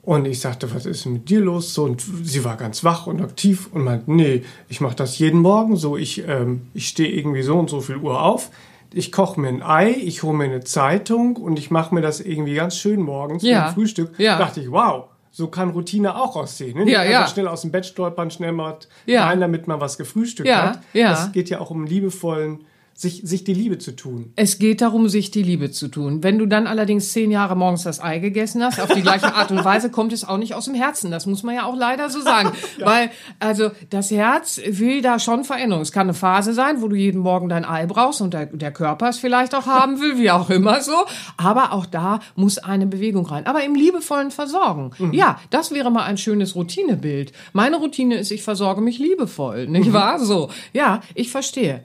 Und 0.03 0.27
ich 0.27 0.41
sagte, 0.41 0.75
was 0.75 0.85
ist 0.85 1.07
mit 1.07 1.29
dir 1.29 1.41
los? 1.41 1.75
So, 1.75 1.85
und 1.85 2.03
sie 2.25 2.45
war 2.45 2.57
ganz 2.57 2.83
wach 2.83 3.07
und 3.07 3.23
aktiv 3.23 3.69
und 3.73 3.85
meinte, 3.85 4.11
nee, 4.11 4.43
ich 4.69 4.81
mache 4.81 4.97
das 4.97 5.19
jeden 5.19 5.41
Morgen 5.41 5.77
so. 5.77 5.97
Ich, 5.97 6.27
ähm, 6.27 6.63
ich 6.75 6.89
stehe 6.89 7.09
irgendwie 7.09 7.43
so 7.43 7.57
und 7.57 7.71
so 7.71 7.81
viel 7.81 7.99
Uhr 7.99 8.21
auf 8.21 8.51
ich 8.95 9.13
koche 9.13 9.41
mir 9.41 9.49
ein 9.49 9.63
Ei, 9.63 9.91
ich 9.91 10.23
hole 10.23 10.37
mir 10.37 10.45
eine 10.45 10.65
Zeitung 10.65 11.37
und 11.37 11.59
ich 11.59 11.71
mache 11.71 11.95
mir 11.95 12.01
das 12.01 12.21
irgendwie 12.21 12.55
ganz 12.55 12.77
schön 12.77 13.01
morgens 13.01 13.43
ja. 13.43 13.65
beim 13.65 13.75
Frühstück. 13.75 14.19
Ja. 14.19 14.39
dachte 14.39 14.61
ich, 14.61 14.71
wow, 14.71 15.07
so 15.31 15.49
kann 15.49 15.71
Routine 15.71 16.15
auch 16.17 16.37
aussehen. 16.37 16.79
Ne? 16.79 16.91
Ja, 16.91 17.03
ja. 17.05 17.27
schnell 17.27 17.49
aus 17.49 17.63
dem 17.63 17.73
Bett 17.73 17.87
stolpern, 17.87 18.31
schnell 18.31 18.53
mal 18.53 18.79
ja. 19.07 19.25
rein, 19.25 19.41
damit 19.41 19.67
man 19.67 19.81
was 19.81 19.97
gefrühstückt 19.97 20.49
ja, 20.49 20.63
hat. 20.63 20.81
Ja. 20.93 21.13
Es 21.13 21.33
geht 21.33 21.49
ja 21.49 21.61
auch 21.61 21.71
um 21.71 21.87
liebevollen 21.87 22.65
sich, 22.95 23.23
sich 23.25 23.45
die 23.45 23.55
Liebe 23.55 23.79
zu 23.79 23.93
tun. 23.93 24.33
Es 24.37 24.59
geht 24.59 24.81
darum, 24.81 25.09
sich 25.09 25.31
die 25.31 25.43
Liebe 25.43 25.71
zu 25.71 25.89
tun. 25.89 26.23
Wenn 26.23 26.39
du 26.39 26.47
dann 26.47 26.67
allerdings 26.67 27.13
zehn 27.13 27.31
Jahre 27.31 27.57
morgens 27.57 27.83
das 27.83 28.01
Ei 28.01 28.19
gegessen 28.19 28.63
hast, 28.63 28.81
auf 28.81 28.93
die 28.93 29.03
gleiche 29.03 29.35
Art 29.35 29.51
und 29.51 29.65
Weise, 29.65 29.91
kommt 29.91 30.13
es 30.13 30.27
auch 30.27 30.39
nicht 30.39 30.55
aus 30.55 30.67
dem 30.67 30.75
Herzen. 30.75 31.11
Das 31.11 31.27
muss 31.27 31.43
man 31.43 31.55
ja 31.55 31.65
auch 31.65 31.77
leider 31.77 32.11
so 32.11 32.21
sagen. 32.21 32.53
ja. 32.79 32.87
Weil, 32.87 33.11
also, 33.39 33.71
das 33.91 34.11
Herz 34.11 34.61
will 34.67 35.03
da 35.03 35.19
schon 35.19 35.45
Veränderung. 35.45 35.83
Es 35.83 35.93
kann 35.93 36.07
eine 36.07 36.15
Phase 36.15 36.53
sein, 36.53 36.83
wo 36.83 36.89
du 36.89 36.97
jeden 36.97 37.21
Morgen 37.21 37.49
dein 37.49 37.65
Ei 37.65 37.87
brauchst 37.87 38.21
und 38.21 38.35
der, 38.35 38.47
der 38.47 38.73
Körper 38.73 39.09
es 39.09 39.19
vielleicht 39.19 39.55
auch 39.55 39.67
haben 39.67 40.01
will, 40.01 40.19
wie 40.19 40.31
auch 40.31 40.51
immer 40.51 40.81
so. 40.81 40.97
Aber 41.37 41.73
auch 41.73 41.87
da 41.87 42.21
muss 42.37 42.59
eine 42.59 42.87
Bewegung 42.87 43.27
rein. 43.27 43.47
Aber 43.47 43.65
im 43.65 43.75
liebevollen 43.75 44.31
Versorgen. 44.31 44.91
Mhm. 44.99 45.13
Ja, 45.13 45.41
das 45.51 45.73
wäre 45.73 45.91
mal 45.91 46.05
ein 46.05 46.19
schönes 46.19 46.55
Routinebild. 46.55 47.33
Meine 47.53 47.77
Routine 47.77 48.17
ist, 48.17 48.31
ich 48.31 48.43
versorge 48.43 48.81
mich 48.81 48.99
liebevoll, 48.99 49.67
nicht 49.67 49.89
mhm. 49.89 49.93
wahr? 49.93 50.19
So. 50.19 50.51
Ja, 50.73 51.01
ich 51.15 51.31
verstehe. 51.31 51.85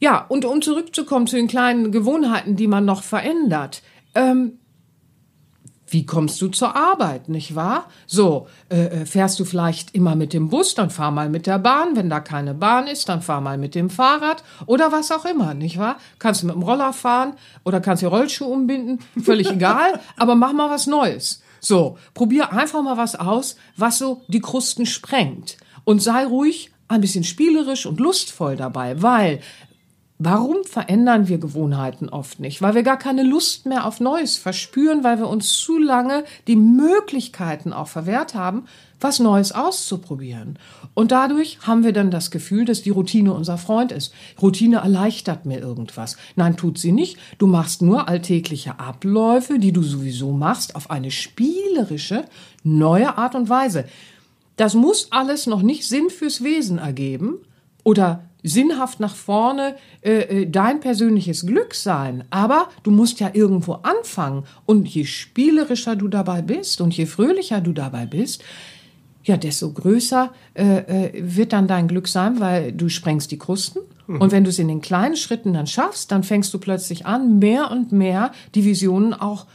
Ja, 0.00 0.24
und 0.28 0.44
um 0.44 0.62
zurückzukommen 0.62 1.26
zu 1.26 1.36
den 1.36 1.48
kleinen 1.48 1.90
Gewohnheiten, 1.90 2.56
die 2.56 2.68
man 2.68 2.84
noch 2.84 3.02
verändert. 3.02 3.82
Ähm, 4.14 4.58
wie 5.90 6.04
kommst 6.04 6.40
du 6.42 6.48
zur 6.48 6.76
Arbeit, 6.76 7.28
nicht 7.28 7.54
wahr? 7.54 7.88
So, 8.06 8.46
äh, 8.68 8.84
äh, 8.84 9.06
fährst 9.06 9.40
du 9.40 9.44
vielleicht 9.44 9.94
immer 9.94 10.16
mit 10.16 10.32
dem 10.32 10.50
Bus, 10.50 10.74
dann 10.74 10.90
fahr 10.90 11.10
mal 11.10 11.30
mit 11.30 11.46
der 11.46 11.58
Bahn. 11.58 11.96
Wenn 11.96 12.10
da 12.10 12.20
keine 12.20 12.54
Bahn 12.54 12.86
ist, 12.86 13.08
dann 13.08 13.22
fahr 13.22 13.40
mal 13.40 13.56
mit 13.56 13.74
dem 13.74 13.88
Fahrrad 13.88 14.44
oder 14.66 14.92
was 14.92 15.10
auch 15.10 15.24
immer, 15.24 15.54
nicht 15.54 15.78
wahr? 15.78 15.96
Kannst 16.18 16.42
du 16.42 16.46
mit 16.46 16.54
dem 16.54 16.62
Roller 16.62 16.92
fahren 16.92 17.34
oder 17.64 17.80
kannst 17.80 18.02
dir 18.02 18.08
Rollschuhe 18.08 18.48
umbinden, 18.48 18.98
völlig 19.22 19.50
egal, 19.50 20.00
aber 20.16 20.34
mach 20.34 20.52
mal 20.52 20.70
was 20.70 20.86
Neues. 20.86 21.42
So, 21.60 21.96
probier 22.14 22.52
einfach 22.52 22.82
mal 22.82 22.98
was 22.98 23.16
aus, 23.16 23.56
was 23.76 23.98
so 23.98 24.22
die 24.28 24.40
Krusten 24.40 24.86
sprengt. 24.86 25.56
Und 25.84 26.02
sei 26.02 26.26
ruhig 26.26 26.70
ein 26.88 27.00
bisschen 27.00 27.24
spielerisch 27.24 27.86
und 27.86 27.98
lustvoll 27.98 28.56
dabei, 28.56 29.02
weil 29.02 29.40
Warum 30.20 30.64
verändern 30.64 31.28
wir 31.28 31.38
Gewohnheiten 31.38 32.08
oft 32.08 32.40
nicht? 32.40 32.60
Weil 32.60 32.74
wir 32.74 32.82
gar 32.82 32.96
keine 32.96 33.22
Lust 33.22 33.66
mehr 33.66 33.86
auf 33.86 34.00
Neues 34.00 34.36
verspüren, 34.36 35.04
weil 35.04 35.18
wir 35.18 35.28
uns 35.28 35.52
zu 35.52 35.78
lange 35.78 36.24
die 36.48 36.56
Möglichkeiten 36.56 37.72
auch 37.72 37.86
verwehrt 37.86 38.34
haben, 38.34 38.64
was 39.00 39.20
Neues 39.20 39.52
auszuprobieren. 39.52 40.58
Und 40.94 41.12
dadurch 41.12 41.60
haben 41.62 41.84
wir 41.84 41.92
dann 41.92 42.10
das 42.10 42.32
Gefühl, 42.32 42.64
dass 42.64 42.82
die 42.82 42.90
Routine 42.90 43.32
unser 43.32 43.58
Freund 43.58 43.92
ist. 43.92 44.12
Routine 44.42 44.78
erleichtert 44.78 45.46
mir 45.46 45.60
irgendwas. 45.60 46.16
Nein, 46.34 46.56
tut 46.56 46.78
sie 46.78 46.90
nicht. 46.90 47.16
Du 47.38 47.46
machst 47.46 47.80
nur 47.80 48.08
alltägliche 48.08 48.80
Abläufe, 48.80 49.60
die 49.60 49.72
du 49.72 49.84
sowieso 49.84 50.32
machst, 50.32 50.74
auf 50.74 50.90
eine 50.90 51.12
spielerische, 51.12 52.24
neue 52.64 53.16
Art 53.16 53.36
und 53.36 53.48
Weise. 53.48 53.84
Das 54.56 54.74
muss 54.74 55.12
alles 55.12 55.46
noch 55.46 55.62
nicht 55.62 55.86
Sinn 55.86 56.10
fürs 56.10 56.42
Wesen 56.42 56.78
ergeben 56.78 57.38
oder 57.84 58.27
sinnhaft 58.42 59.00
nach 59.00 59.14
vorne 59.14 59.76
äh, 60.02 60.42
äh, 60.42 60.46
dein 60.46 60.80
persönliches 60.80 61.46
Glück 61.46 61.74
sein. 61.74 62.24
Aber 62.30 62.68
du 62.82 62.90
musst 62.90 63.20
ja 63.20 63.30
irgendwo 63.32 63.74
anfangen. 63.82 64.44
Und 64.66 64.88
je 64.88 65.04
spielerischer 65.04 65.96
du 65.96 66.08
dabei 66.08 66.42
bist 66.42 66.80
und 66.80 66.96
je 66.96 67.06
fröhlicher 67.06 67.60
du 67.60 67.72
dabei 67.72 68.06
bist, 68.06 68.44
ja, 69.24 69.36
desto 69.36 69.70
größer 69.70 70.32
äh, 70.54 70.64
äh, 70.64 71.12
wird 71.14 71.52
dann 71.52 71.68
dein 71.68 71.88
Glück 71.88 72.08
sein, 72.08 72.40
weil 72.40 72.72
du 72.72 72.88
sprengst 72.88 73.30
die 73.30 73.38
Krusten. 73.38 73.82
Mhm. 74.06 74.20
Und 74.20 74.32
wenn 74.32 74.44
du 74.44 74.50
es 74.50 74.58
in 74.58 74.68
den 74.68 74.80
kleinen 74.80 75.16
Schritten 75.16 75.52
dann 75.52 75.66
schaffst, 75.66 76.10
dann 76.10 76.22
fängst 76.22 76.52
du 76.54 76.58
plötzlich 76.58 77.06
an, 77.06 77.38
mehr 77.38 77.70
und 77.70 77.92
mehr 77.92 78.32
die 78.54 78.64
Visionen 78.64 79.12
auch 79.12 79.46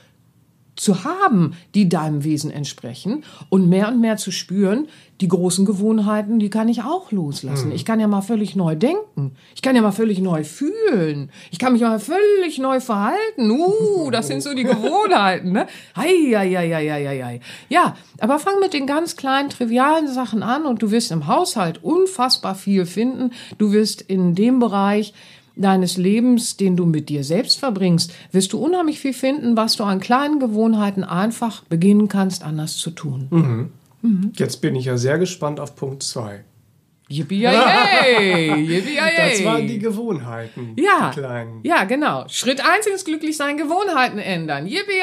zu 0.76 1.04
haben, 1.04 1.56
die 1.76 1.90
deinem 1.90 2.24
Wesen 2.24 2.52
entsprechen 2.52 3.24
und 3.50 3.70
mehr 3.70 3.88
und 3.88 4.02
mehr 4.02 4.18
zu 4.18 4.32
spüren, 4.32 4.88
die 5.22 5.28
großen 5.28 5.66
Gewohnheiten, 5.66 6.40
die 6.40 6.50
kann 6.50 6.68
ich 6.68 6.82
auch 6.82 7.12
loslassen. 7.12 7.70
Mhm. 7.70 7.76
Ich 7.76 7.86
kann 7.86 8.00
ja 8.00 8.08
mal 8.08 8.22
völlig 8.22 8.56
neu 8.56 8.76
denken. 8.76 9.36
Ich 9.56 9.62
kann 9.62 9.76
ja 9.76 9.82
mal 9.82 9.92
völlig 9.92 10.20
neu 10.20 10.44
fühlen. 10.44 11.30
Ich 11.52 11.60
kann 11.60 11.74
mich 11.74 11.82
mal 11.82 12.00
völlig 12.00 12.58
neu 12.58 12.80
verhalten. 12.82 13.52
Uh, 13.52 14.10
das 14.12 14.28
sind 14.28 14.42
so 14.42 14.54
die 14.54 14.64
Gewohnheiten, 14.66 15.52
ne? 15.52 15.68
Hei, 15.96 16.34
hei, 16.36 16.50
hei, 16.56 16.70
hei, 16.70 16.90
hei, 16.90 17.24
hei. 17.24 17.40
Ja, 17.70 17.96
aber 18.20 18.40
fang 18.40 18.60
mit 18.60 18.74
den 18.74 18.88
ganz 18.88 19.16
kleinen, 19.16 19.50
trivialen 19.50 20.08
Sachen 20.08 20.44
an 20.44 20.66
und 20.66 20.82
du 20.82 20.92
wirst 20.92 21.12
im 21.12 21.28
Haushalt 21.28 21.84
unfassbar 21.84 22.56
viel 22.56 22.86
finden. 22.86 23.32
Du 23.58 23.72
wirst 23.72 24.02
in 24.02 24.36
dem 24.36 24.60
Bereich 24.60 25.14
deines 25.56 25.98
Lebens, 25.98 26.58
den 26.58 26.76
du 26.76 26.86
mit 26.86 27.10
dir 27.10 27.24
selbst 27.24 27.60
verbringst, 27.60 28.14
wirst 28.32 28.54
du 28.54 28.60
unheimlich 28.60 29.00
viel 29.00 29.14
finden, 29.14 29.56
was 29.56 29.76
du 29.76 29.84
an 29.84 30.00
kleinen 30.00 30.40
Gewohnheiten 30.40 31.04
einfach 31.04 31.64
beginnen 31.66 32.08
kannst, 32.08 32.44
anders 32.44 32.78
zu 32.78 32.92
tun. 32.92 33.28
Mhm. 33.30 33.72
Mhm. 34.02 34.32
Jetzt 34.36 34.62
bin 34.62 34.76
ich 34.76 34.86
ja 34.86 34.98
sehr 34.98 35.18
gespannt 35.18 35.60
auf 35.60 35.76
Punkt 35.76 36.04
2. 36.04 36.44
Yippie 37.10 37.44
Yippie 37.44 38.98
Das 39.18 39.44
waren 39.46 39.68
die 39.68 39.78
Gewohnheiten. 39.78 40.76
Ja. 40.78 41.12
Die 41.14 41.20
kleinen. 41.20 41.60
Ja, 41.64 41.84
genau. 41.84 42.26
Schritt 42.28 42.62
1 42.66 42.88
ist 42.88 43.06
glücklich 43.06 43.38
sein, 43.38 43.58
Gewohnheiten 43.58 44.20
ändern. 44.20 44.66
Yippie 44.66 45.02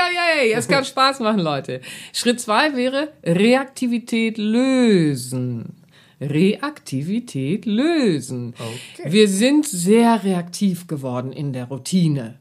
Es 0.53 0.67
kann 0.67 0.85
Spaß 0.87 1.21
machen, 1.21 1.41
Leute. 1.41 1.81
Schritt 2.13 2.41
2 2.41 2.75
wäre 2.75 3.13
Reaktivität 3.23 4.39
lösen. 4.39 5.80
Reaktivität 6.21 7.65
lösen. 7.67 8.55
Okay. 8.59 9.13
Wir 9.13 9.29
sind 9.29 9.67
sehr 9.67 10.23
reaktiv 10.25 10.87
geworden 10.87 11.33
in 11.33 11.53
der 11.53 11.67
Routine. 11.67 12.39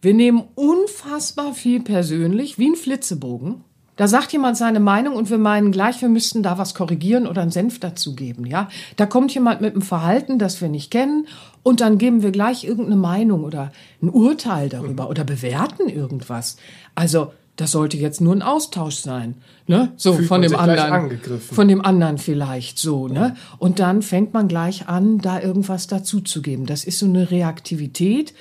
Wir 0.00 0.14
nehmen 0.14 0.44
unfassbar 0.54 1.54
viel 1.54 1.80
persönlich, 1.80 2.58
wie 2.58 2.70
ein 2.70 2.76
Flitzebogen. 2.76 3.62
Da 3.96 4.08
sagt 4.08 4.32
jemand 4.32 4.56
seine 4.56 4.80
Meinung 4.80 5.14
und 5.14 5.28
wir 5.28 5.38
meinen 5.38 5.70
gleich, 5.70 6.00
wir 6.00 6.08
müssten 6.08 6.42
da 6.42 6.56
was 6.56 6.74
korrigieren 6.74 7.26
oder 7.26 7.42
einen 7.42 7.50
Senf 7.50 7.78
dazugeben, 7.78 8.46
ja. 8.46 8.68
Da 8.96 9.04
kommt 9.06 9.34
jemand 9.34 9.60
mit 9.60 9.74
einem 9.74 9.82
Verhalten, 9.82 10.38
das 10.38 10.60
wir 10.62 10.68
nicht 10.68 10.90
kennen 10.90 11.28
und 11.62 11.80
dann 11.82 11.98
geben 11.98 12.22
wir 12.22 12.32
gleich 12.32 12.64
irgendeine 12.64 12.96
Meinung 12.96 13.44
oder 13.44 13.70
ein 14.00 14.08
Urteil 14.08 14.70
darüber 14.70 15.10
oder 15.10 15.24
bewerten 15.24 15.88
irgendwas. 15.88 16.56
Also, 16.94 17.32
das 17.56 17.72
sollte 17.72 17.96
jetzt 17.96 18.20
nur 18.20 18.34
ein 18.34 18.42
Austausch 18.42 18.96
sein, 18.96 19.34
ne? 19.66 19.92
So 19.96 20.14
Fühlt 20.14 20.28
von 20.28 20.42
dem 20.42 20.56
anderen, 20.56 21.20
von 21.38 21.68
dem 21.68 21.84
anderen 21.84 22.18
vielleicht 22.18 22.78
so, 22.78 23.08
ne? 23.08 23.36
Und 23.58 23.78
dann 23.78 24.02
fängt 24.02 24.32
man 24.32 24.48
gleich 24.48 24.88
an, 24.88 25.18
da 25.18 25.40
irgendwas 25.40 25.86
dazuzugeben. 25.86 26.64
Das 26.66 26.84
ist 26.84 26.98
so 26.98 27.06
eine 27.06 27.30
Reaktivität, 27.30 28.32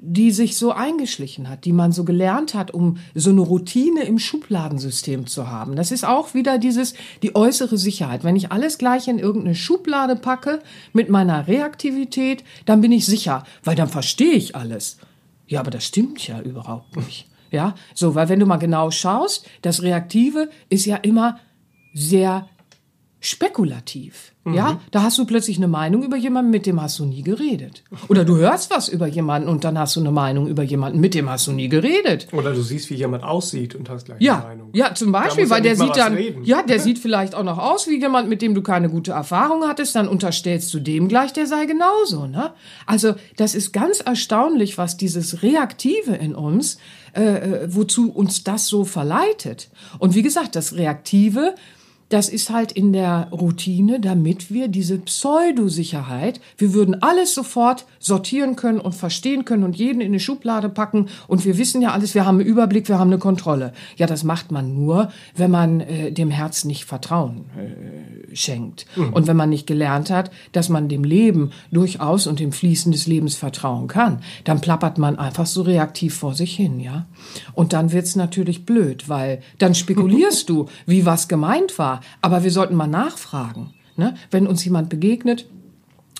die 0.00 0.30
sich 0.30 0.56
so 0.56 0.70
eingeschlichen 0.70 1.48
hat, 1.48 1.64
die 1.64 1.72
man 1.72 1.92
so 1.92 2.04
gelernt 2.04 2.54
hat, 2.54 2.72
um 2.72 2.98
so 3.14 3.30
eine 3.30 3.40
Routine 3.40 4.04
im 4.04 4.18
Schubladensystem 4.18 5.26
zu 5.26 5.48
haben. 5.48 5.74
Das 5.74 5.90
ist 5.90 6.06
auch 6.06 6.34
wieder 6.34 6.58
dieses, 6.58 6.94
die 7.22 7.34
äußere 7.34 7.78
Sicherheit. 7.78 8.22
Wenn 8.22 8.36
ich 8.36 8.52
alles 8.52 8.78
gleich 8.78 9.08
in 9.08 9.18
irgendeine 9.18 9.56
Schublade 9.56 10.14
packe 10.14 10.60
mit 10.92 11.08
meiner 11.08 11.48
Reaktivität, 11.48 12.44
dann 12.64 12.80
bin 12.80 12.92
ich 12.92 13.06
sicher, 13.06 13.44
weil 13.64 13.74
dann 13.74 13.88
verstehe 13.88 14.34
ich 14.34 14.54
alles. 14.54 14.98
Ja, 15.46 15.60
aber 15.60 15.70
das 15.70 15.84
stimmt 15.84 16.26
ja 16.28 16.40
überhaupt 16.40 16.94
nicht. 16.96 17.26
Ja, 17.50 17.74
so, 17.94 18.14
weil 18.14 18.28
wenn 18.28 18.40
du 18.40 18.46
mal 18.46 18.58
genau 18.58 18.90
schaust, 18.90 19.48
das 19.62 19.82
Reaktive 19.82 20.50
ist 20.68 20.86
ja 20.86 20.96
immer 20.96 21.38
sehr 21.94 22.48
spekulativ. 23.20 24.32
Mhm. 24.44 24.54
Ja, 24.54 24.80
da 24.92 25.02
hast 25.02 25.18
du 25.18 25.26
plötzlich 25.26 25.56
eine 25.56 25.66
Meinung 25.66 26.04
über 26.04 26.16
jemanden, 26.16 26.50
mit 26.50 26.66
dem 26.66 26.80
hast 26.80 26.98
du 27.00 27.04
nie 27.04 27.22
geredet. 27.22 27.82
Oder 28.08 28.24
du 28.24 28.36
hörst 28.36 28.70
was 28.70 28.88
über 28.88 29.08
jemanden 29.08 29.48
und 29.48 29.64
dann 29.64 29.76
hast 29.76 29.96
du 29.96 30.00
eine 30.00 30.12
Meinung 30.12 30.46
über 30.46 30.62
jemanden, 30.62 31.00
mit 31.00 31.14
dem 31.14 31.28
hast 31.28 31.48
du 31.48 31.52
nie 31.52 31.68
geredet. 31.68 32.28
Oder 32.32 32.54
du 32.54 32.62
siehst, 32.62 32.90
wie 32.90 32.94
jemand 32.94 33.24
aussieht 33.24 33.74
und 33.74 33.90
hast 33.90 34.06
gleich 34.06 34.20
ja, 34.20 34.36
eine 34.36 34.44
Meinung. 34.44 34.70
Ja, 34.72 34.94
zum 34.94 35.10
Beispiel, 35.10 35.50
weil 35.50 35.62
der 35.62 35.74
sieht 35.74 35.96
dann, 35.96 36.14
reden. 36.14 36.44
ja, 36.44 36.62
der 36.62 36.78
sieht 36.80 37.00
vielleicht 37.00 37.34
auch 37.34 37.42
noch 37.42 37.58
aus 37.58 37.88
wie 37.88 37.98
jemand, 37.98 38.28
mit 38.28 38.40
dem 38.40 38.54
du 38.54 38.62
keine 38.62 38.88
gute 38.88 39.12
Erfahrung 39.12 39.64
hattest, 39.66 39.96
dann 39.96 40.06
unterstellst 40.06 40.72
du 40.72 40.78
dem 40.78 41.08
gleich, 41.08 41.32
der 41.32 41.46
sei 41.46 41.66
genauso, 41.66 42.26
ne? 42.26 42.52
Also, 42.86 43.14
das 43.36 43.54
ist 43.54 43.72
ganz 43.72 44.00
erstaunlich, 44.00 44.78
was 44.78 44.96
dieses 44.96 45.42
Reaktive 45.42 46.14
in 46.14 46.34
uns, 46.34 46.78
äh, 47.14 47.22
äh 47.22 47.68
wozu 47.74 48.12
uns 48.12 48.44
das 48.44 48.68
so 48.68 48.84
verleitet. 48.84 49.70
Und 49.98 50.14
wie 50.14 50.22
gesagt, 50.22 50.54
das 50.54 50.74
Reaktive, 50.74 51.54
das 52.08 52.28
ist 52.28 52.50
halt 52.50 52.72
in 52.72 52.92
der 52.92 53.28
Routine, 53.32 54.00
damit 54.00 54.50
wir 54.50 54.68
diese 54.68 54.98
Pseudosicherheit, 54.98 56.40
wir 56.56 56.72
würden 56.72 57.02
alles 57.02 57.34
sofort 57.34 57.84
sortieren 57.98 58.56
können 58.56 58.80
und 58.80 58.94
verstehen 58.94 59.44
können 59.44 59.64
und 59.64 59.76
jeden 59.76 60.00
in 60.00 60.08
eine 60.08 60.20
Schublade 60.20 60.68
packen 60.68 61.08
und 61.26 61.44
wir 61.44 61.58
wissen 61.58 61.82
ja 61.82 61.92
alles, 61.92 62.14
wir 62.14 62.24
haben 62.24 62.38
einen 62.38 62.48
Überblick, 62.48 62.88
wir 62.88 62.98
haben 62.98 63.10
eine 63.10 63.18
Kontrolle. 63.18 63.72
Ja, 63.96 64.06
das 64.06 64.24
macht 64.24 64.50
man 64.50 64.74
nur, 64.74 65.10
wenn 65.36 65.50
man 65.50 65.80
äh, 65.80 66.10
dem 66.10 66.30
Herz 66.30 66.64
nicht 66.64 66.84
Vertrauen 66.84 67.44
äh, 67.56 68.34
schenkt 68.34 68.86
mhm. 68.96 69.12
und 69.12 69.26
wenn 69.26 69.36
man 69.36 69.50
nicht 69.50 69.66
gelernt 69.66 70.10
hat, 70.10 70.30
dass 70.52 70.68
man 70.68 70.88
dem 70.88 71.04
Leben 71.04 71.50
durchaus 71.72 72.26
und 72.26 72.40
dem 72.40 72.52
Fließen 72.52 72.92
des 72.92 73.06
Lebens 73.06 73.34
vertrauen 73.34 73.86
kann. 73.88 74.22
Dann 74.44 74.60
plappert 74.60 74.96
man 74.98 75.18
einfach 75.18 75.46
so 75.46 75.62
reaktiv 75.62 76.14
vor 76.14 76.34
sich 76.34 76.56
hin, 76.56 76.80
ja. 76.80 77.06
Und 77.52 77.72
dann 77.72 77.92
wird's 77.92 78.16
natürlich 78.16 78.64
blöd, 78.64 79.08
weil 79.08 79.42
dann 79.58 79.74
spekulierst 79.74 80.48
du, 80.48 80.66
wie 80.86 81.04
was 81.04 81.28
gemeint 81.28 81.78
war 81.78 81.97
aber 82.20 82.42
wir 82.42 82.50
sollten 82.50 82.74
mal 82.74 82.86
nachfragen. 82.86 83.74
Ne? 83.96 84.14
Wenn 84.30 84.46
uns 84.46 84.64
jemand 84.64 84.88
begegnet, 84.88 85.46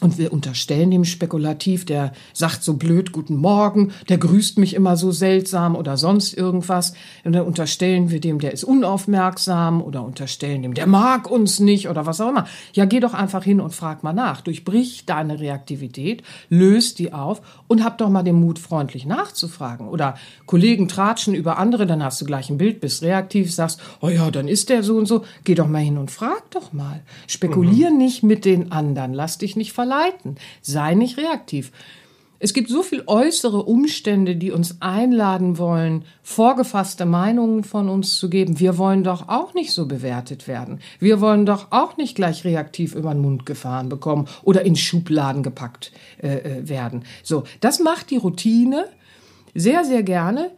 und 0.01 0.17
wir 0.17 0.33
unterstellen 0.33 0.93
dem 0.93 1.05
spekulativ, 1.05 1.85
der 1.85 2.13
sagt 2.33 2.63
so 2.63 2.75
blöd 2.75 3.11
Guten 3.11 3.37
Morgen, 3.37 3.93
der 4.09 4.19
grüßt 4.19 4.59
mich 4.59 4.75
immer 4.75 4.97
so 4.97 5.11
seltsam 5.11 5.75
oder 5.75 5.97
sonst 5.97 6.35
irgendwas. 6.35 6.93
Und 7.25 7.33
dann 7.33 7.45
unterstellen 7.45 8.11
wir 8.11 8.21
dem, 8.21 8.39
der 8.39 8.53
ist 8.53 8.63
unaufmerksam 8.63 9.83
oder 9.83 10.05
unterstellen 10.05 10.63
dem, 10.63 10.75
der 10.75 10.87
mag 10.87 11.29
uns 11.29 11.59
nicht 11.59 11.89
oder 11.89 12.07
was 12.07 12.21
auch 12.21 12.29
immer. 12.29 12.47
Ja, 12.75 12.85
geh 12.85 13.01
doch 13.01 13.13
einfach 13.13 13.43
hin 13.43 13.61
und 13.61 13.75
frag 13.75 14.05
mal 14.05 14.13
nach. 14.13 14.41
Durchbrich 14.41 15.05
deine 15.05 15.41
Reaktivität, 15.41 16.23
löst 16.49 17.01
die 17.01 17.13
auf 17.13 17.43
und 17.67 17.83
hab 17.83 17.99
doch 17.99 18.09
mal 18.09 18.23
den 18.23 18.37
Mut, 18.37 18.61
freundlich 18.61 19.05
nachzufragen. 19.05 19.89
Oder 19.89 20.15
Kollegen 20.47 20.87
tratschen 20.87 21.35
über 21.35 21.59
andere, 21.59 21.87
dann 21.87 22.05
hast 22.05 22.21
du 22.21 22.25
gleich 22.25 22.51
ein 22.51 22.59
Bild, 22.59 22.81
bist 22.81 23.03
reaktiv, 23.03 23.53
sagst, 23.53 23.81
oh 24.01 24.09
ja, 24.09 24.31
dann 24.31 24.47
ist 24.47 24.69
der 24.69 24.85
so 24.85 24.97
und 24.97 25.07
so. 25.07 25.25
Geh 25.43 25.57
doch 25.57 25.67
mal 25.67 25.79
hin 25.79 25.99
und 25.99 26.13
frag 26.13 26.49
doch 26.53 26.73
mal. 26.73 27.01
Spekulier 27.27 27.91
mhm. 27.91 27.99
nicht 27.99 28.23
mit 28.23 28.45
den 28.45 28.71
anderen. 28.71 29.13
Lass 29.13 29.39
dich 29.39 29.57
nicht 29.57 29.73
verleiten 29.73 29.88
verleiten. 29.89 30.37
Sei 30.61 30.95
nicht 30.95 31.19
reaktiv. 31.19 31.73
Es 32.41 32.55
gibt 32.55 32.69
so 32.69 32.85
viel 32.85 33.03
äußere 33.07 33.65
Umstände, 33.65 34.37
die 34.37 34.53
uns 34.53 34.77
einladen 34.81 35.59
wollen, 35.59 36.05
vorgefasste 36.23 37.05
Meinungen 37.05 37.65
von 37.65 37.89
uns 37.89 38.17
zu 38.17 38.31
geben. 38.31 38.61
Wir 38.61 38.79
wollen 38.79 39.03
doch 39.03 39.29
auch 39.29 39.55
nicht 39.55 39.73
so 39.73 39.89
bewertet 39.89 40.47
werden. 40.47 40.79
Wir 41.01 41.21
wollen 41.21 41.47
doch 41.47 41.69
auch 41.71 41.97
nicht 41.97 42.15
gleich 42.15 42.45
reaktiv 42.45 42.95
über 42.95 43.13
den 43.13 43.23
Mund 43.23 43.45
gefahren 43.45 43.89
bekommen 43.89 44.29
oder 44.45 44.63
in 44.65 44.77
Schubladen 44.77 45.43
gepackt 45.43 45.91
äh, 46.23 46.37
äh 46.37 46.69
werden. 46.69 47.03
So, 47.25 47.43
das 47.61 47.81
macht 47.81 48.11
die 48.11 48.19
Routine 48.19 48.85
sehr, 49.55 49.85
sehr 49.85 50.05
gerne 50.05 50.53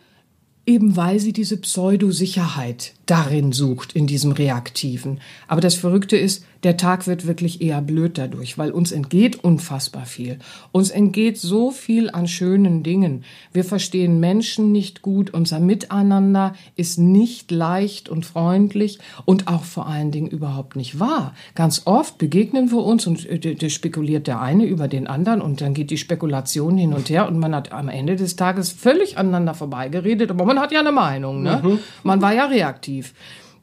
eben 0.66 0.96
weil 0.96 1.18
sie 1.18 1.32
diese 1.32 1.56
Pseudosicherheit 1.56 2.92
darin 3.10 3.52
sucht, 3.52 3.92
in 3.92 4.06
diesem 4.06 4.32
Reaktiven. 4.32 5.20
Aber 5.48 5.60
das 5.60 5.74
Verrückte 5.74 6.16
ist, 6.16 6.44
der 6.62 6.76
Tag 6.76 7.06
wird 7.06 7.26
wirklich 7.26 7.62
eher 7.62 7.80
blöd 7.80 8.18
dadurch, 8.18 8.58
weil 8.58 8.70
uns 8.70 8.92
entgeht 8.92 9.42
unfassbar 9.42 10.04
viel. 10.04 10.38
Uns 10.72 10.90
entgeht 10.90 11.38
so 11.38 11.70
viel 11.70 12.10
an 12.10 12.28
schönen 12.28 12.82
Dingen. 12.82 13.24
Wir 13.52 13.64
verstehen 13.64 14.20
Menschen 14.20 14.70
nicht 14.70 15.00
gut, 15.00 15.32
unser 15.32 15.58
Miteinander 15.58 16.54
ist 16.76 16.98
nicht 16.98 17.50
leicht 17.50 18.10
und 18.10 18.26
freundlich 18.26 18.98
und 19.24 19.48
auch 19.48 19.64
vor 19.64 19.86
allen 19.86 20.10
Dingen 20.10 20.28
überhaupt 20.28 20.76
nicht 20.76 21.00
wahr. 21.00 21.34
Ganz 21.54 21.82
oft 21.86 22.18
begegnen 22.18 22.70
wir 22.70 22.84
uns 22.84 23.06
und 23.06 23.26
äh, 23.26 23.70
spekuliert 23.70 24.26
der 24.26 24.42
eine 24.42 24.66
über 24.66 24.86
den 24.86 25.06
anderen 25.06 25.40
und 25.40 25.62
dann 25.62 25.72
geht 25.72 25.90
die 25.90 25.98
Spekulation 25.98 26.76
hin 26.76 26.92
und 26.92 27.08
her 27.08 27.26
und 27.26 27.38
man 27.38 27.54
hat 27.54 27.72
am 27.72 27.88
Ende 27.88 28.16
des 28.16 28.36
Tages 28.36 28.70
völlig 28.70 29.16
aneinander 29.16 29.54
vorbeigeredet, 29.54 30.30
aber 30.30 30.44
man 30.44 30.60
hat 30.60 30.72
ja 30.72 30.80
eine 30.80 30.92
Meinung, 30.92 31.42
ne? 31.42 31.60
Mhm. 31.62 31.78
Man 32.02 32.20
war 32.20 32.34
ja 32.34 32.46
reaktiv. 32.46 32.99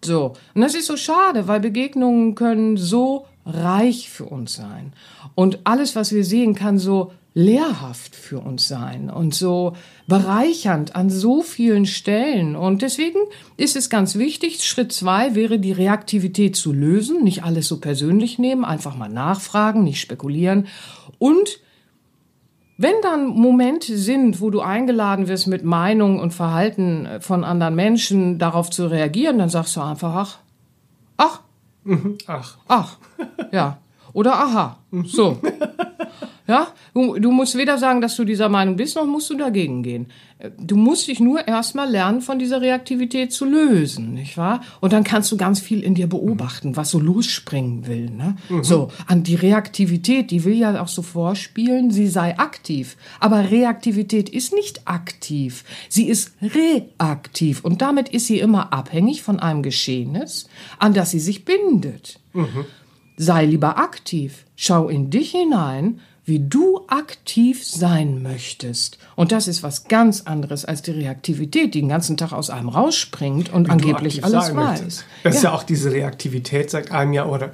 So. 0.03 0.33
Und 0.53 0.61
das 0.61 0.75
ist 0.75 0.87
so 0.87 0.97
schade, 0.97 1.47
weil 1.47 1.59
Begegnungen 1.59 2.35
können 2.35 2.77
so 2.77 3.25
reich 3.45 4.09
für 4.09 4.25
uns 4.25 4.53
sein. 4.53 4.93
Und 5.35 5.59
alles, 5.63 5.95
was 5.95 6.11
wir 6.11 6.23
sehen, 6.23 6.53
kann 6.53 6.77
so 6.77 7.11
lehrhaft 7.33 8.15
für 8.15 8.39
uns 8.39 8.67
sein 8.67 9.11
und 9.11 9.35
so 9.35 9.73
bereichernd 10.07 10.95
an 10.95 11.11
so 11.11 11.43
vielen 11.43 11.85
Stellen. 11.85 12.55
Und 12.55 12.81
deswegen 12.81 13.19
ist 13.57 13.75
es 13.75 13.91
ganz 13.91 14.15
wichtig, 14.15 14.63
Schritt 14.63 14.91
zwei 14.91 15.35
wäre 15.35 15.59
die 15.59 15.71
Reaktivität 15.71 16.55
zu 16.55 16.73
lösen, 16.73 17.23
nicht 17.23 17.43
alles 17.43 17.67
so 17.67 17.79
persönlich 17.79 18.39
nehmen, 18.39 18.65
einfach 18.65 18.97
mal 18.97 19.09
nachfragen, 19.09 19.83
nicht 19.83 20.01
spekulieren 20.01 20.65
und 21.19 21.59
wenn 22.77 22.95
dann 23.01 23.27
Momente 23.27 23.97
sind, 23.97 24.39
wo 24.39 24.51
du 24.51 24.61
eingeladen 24.61 25.27
wirst, 25.27 25.47
mit 25.47 25.63
Meinung 25.63 26.19
und 26.19 26.33
Verhalten 26.33 27.07
von 27.19 27.43
anderen 27.43 27.75
Menschen 27.75 28.37
darauf 28.37 28.69
zu 28.69 28.85
reagieren, 28.85 29.39
dann 29.39 29.49
sagst 29.49 29.75
du 29.75 29.81
einfach, 29.81 30.13
ach, 30.15 30.39
ach, 31.17 31.41
mhm. 31.83 32.17
ach, 32.27 32.57
ach, 32.67 32.97
ja. 33.51 33.79
Oder 34.13 34.33
aha, 34.35 34.77
so. 35.03 35.37
Ja, 36.47 36.67
du, 36.93 37.19
du 37.19 37.31
musst 37.31 37.57
weder 37.57 37.77
sagen, 37.77 37.99
dass 37.99 38.15
du 38.15 38.23
dieser 38.23 38.47
Meinung 38.47 38.77
bist, 38.77 38.95
noch 38.95 39.05
musst 39.05 39.29
du 39.29 39.35
dagegen 39.35 39.83
gehen. 39.83 40.07
Du 40.57 40.77
musst 40.77 41.07
dich 41.07 41.19
nur 41.19 41.45
erstmal 41.45 41.89
lernen, 41.89 42.21
von 42.21 42.39
dieser 42.39 42.61
Reaktivität 42.61 43.33
zu 43.33 43.43
lösen, 43.43 44.13
nicht 44.13 44.37
wahr? 44.37 44.61
Und 44.79 44.93
dann 44.93 45.03
kannst 45.03 45.31
du 45.31 45.37
ganz 45.37 45.59
viel 45.59 45.81
in 45.81 45.95
dir 45.95 46.07
beobachten, 46.07 46.77
was 46.77 46.91
so 46.91 46.99
losspringen 46.99 47.87
will. 47.87 48.11
Ne? 48.11 48.37
Mhm. 48.47 48.63
So, 48.63 48.91
an 49.07 49.23
die 49.23 49.35
Reaktivität, 49.35 50.31
die 50.31 50.45
will 50.45 50.53
ja 50.53 50.81
auch 50.81 50.87
so 50.87 51.01
vorspielen, 51.01 51.91
sie 51.91 52.07
sei 52.07 52.37
aktiv. 52.37 52.95
Aber 53.19 53.51
Reaktivität 53.51 54.29
ist 54.29 54.53
nicht 54.53 54.87
aktiv, 54.87 55.65
sie 55.89 56.07
ist 56.07 56.31
reaktiv. 56.41 57.65
Und 57.65 57.81
damit 57.81 58.09
ist 58.09 58.27
sie 58.27 58.39
immer 58.39 58.71
abhängig 58.71 59.23
von 59.23 59.39
einem 59.39 59.63
Geschehnis, 59.63 60.47
an 60.79 60.93
das 60.93 61.11
sie 61.11 61.19
sich 61.19 61.43
bindet. 61.43 62.19
Mhm. 62.33 62.65
Sei 63.17 63.45
lieber 63.45 63.79
aktiv, 63.79 64.45
schau 64.55 64.87
in 64.87 65.09
dich 65.09 65.31
hinein, 65.31 65.99
wie 66.27 66.39
du 66.39 66.81
aktiv 66.87 67.65
sein 67.65 68.21
möchtest. 68.21 68.97
Und 69.15 69.31
das 69.31 69.47
ist 69.47 69.63
was 69.63 69.85
ganz 69.85 70.23
anderes 70.25 70.65
als 70.65 70.81
die 70.81 70.91
Reaktivität, 70.91 71.73
die 71.73 71.79
den 71.79 71.87
ganzen 71.87 72.17
Tag 72.17 72.33
aus 72.33 72.49
einem 72.49 72.67
rausspringt 72.67 73.51
und 73.51 73.67
wie 73.67 73.71
angeblich 73.71 74.25
alles 74.25 74.53
weiß. 74.53 74.81
Möchtest. 74.81 75.05
Das 75.23 75.33
ja. 75.33 75.37
ist 75.37 75.43
ja 75.43 75.53
auch 75.53 75.63
diese 75.63 75.91
Reaktivität, 75.93 76.69
sagt 76.69 76.91
einem 76.91 77.13
ja, 77.13 77.25
oder 77.25 77.51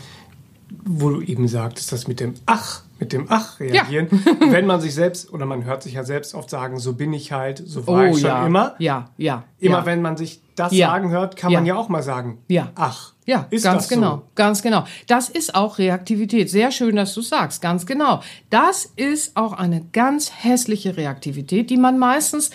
wo 0.86 1.12
du 1.12 1.22
eben 1.22 1.48
sagtest, 1.48 1.92
das 1.92 2.08
mit 2.08 2.20
dem 2.20 2.34
Ach, 2.48 2.82
mit 3.00 3.14
dem 3.14 3.26
Ach 3.30 3.60
reagieren. 3.60 4.08
Ja. 4.12 4.52
Wenn 4.52 4.66
man 4.66 4.82
sich 4.82 4.94
selbst, 4.94 5.32
oder 5.34 5.46
man 5.46 5.66
hört 5.66 5.84
sich 5.84 5.94
ja 5.94 6.04
selbst 6.04 6.36
oft 6.36 6.50
sagen, 6.50 6.80
so 6.80 6.94
bin 6.94 7.14
ich 7.14 7.32
halt, 7.32 7.62
so 7.66 7.88
war 7.88 8.04
oh, 8.04 8.06
ich 8.14 8.20
schon 8.20 8.30
ja. 8.30 8.46
immer. 8.46 8.76
Ja, 8.80 9.10
ja. 9.18 9.44
Immer 9.60 9.80
ja. 9.80 9.86
wenn 9.86 10.02
man 10.02 10.18
sich 10.18 10.42
das 10.56 10.72
sagen 10.72 11.10
hört, 11.10 11.36
kann 11.36 11.52
man 11.52 11.66
ja 11.66 11.76
auch 11.76 11.90
mal 11.90 12.04
sagen, 12.04 12.40
ja. 12.48 12.72
Ach. 12.76 13.14
Ja, 13.26 13.48
ist 13.52 13.64
ganz 13.64 13.88
genau, 13.88 14.18
so? 14.18 14.24
ganz 14.36 14.62
genau. 14.62 14.84
Das 15.08 15.30
ist 15.30 15.56
auch 15.56 15.78
Reaktivität. 15.78 16.50
Sehr 16.50 16.72
schön, 16.72 16.98
dass 16.98 17.14
du 17.14 17.22
sagst, 17.22 17.62
ganz 17.62 17.86
genau. 17.86 18.22
Das 18.50 18.92
ist 18.98 19.38
auch 19.38 19.54
eine 19.54 19.86
ganz 19.94 20.30
hässliche 20.44 20.98
Reaktivität, 20.98 21.70
die 21.70 21.78
man 21.78 21.98
meistens 21.98 22.52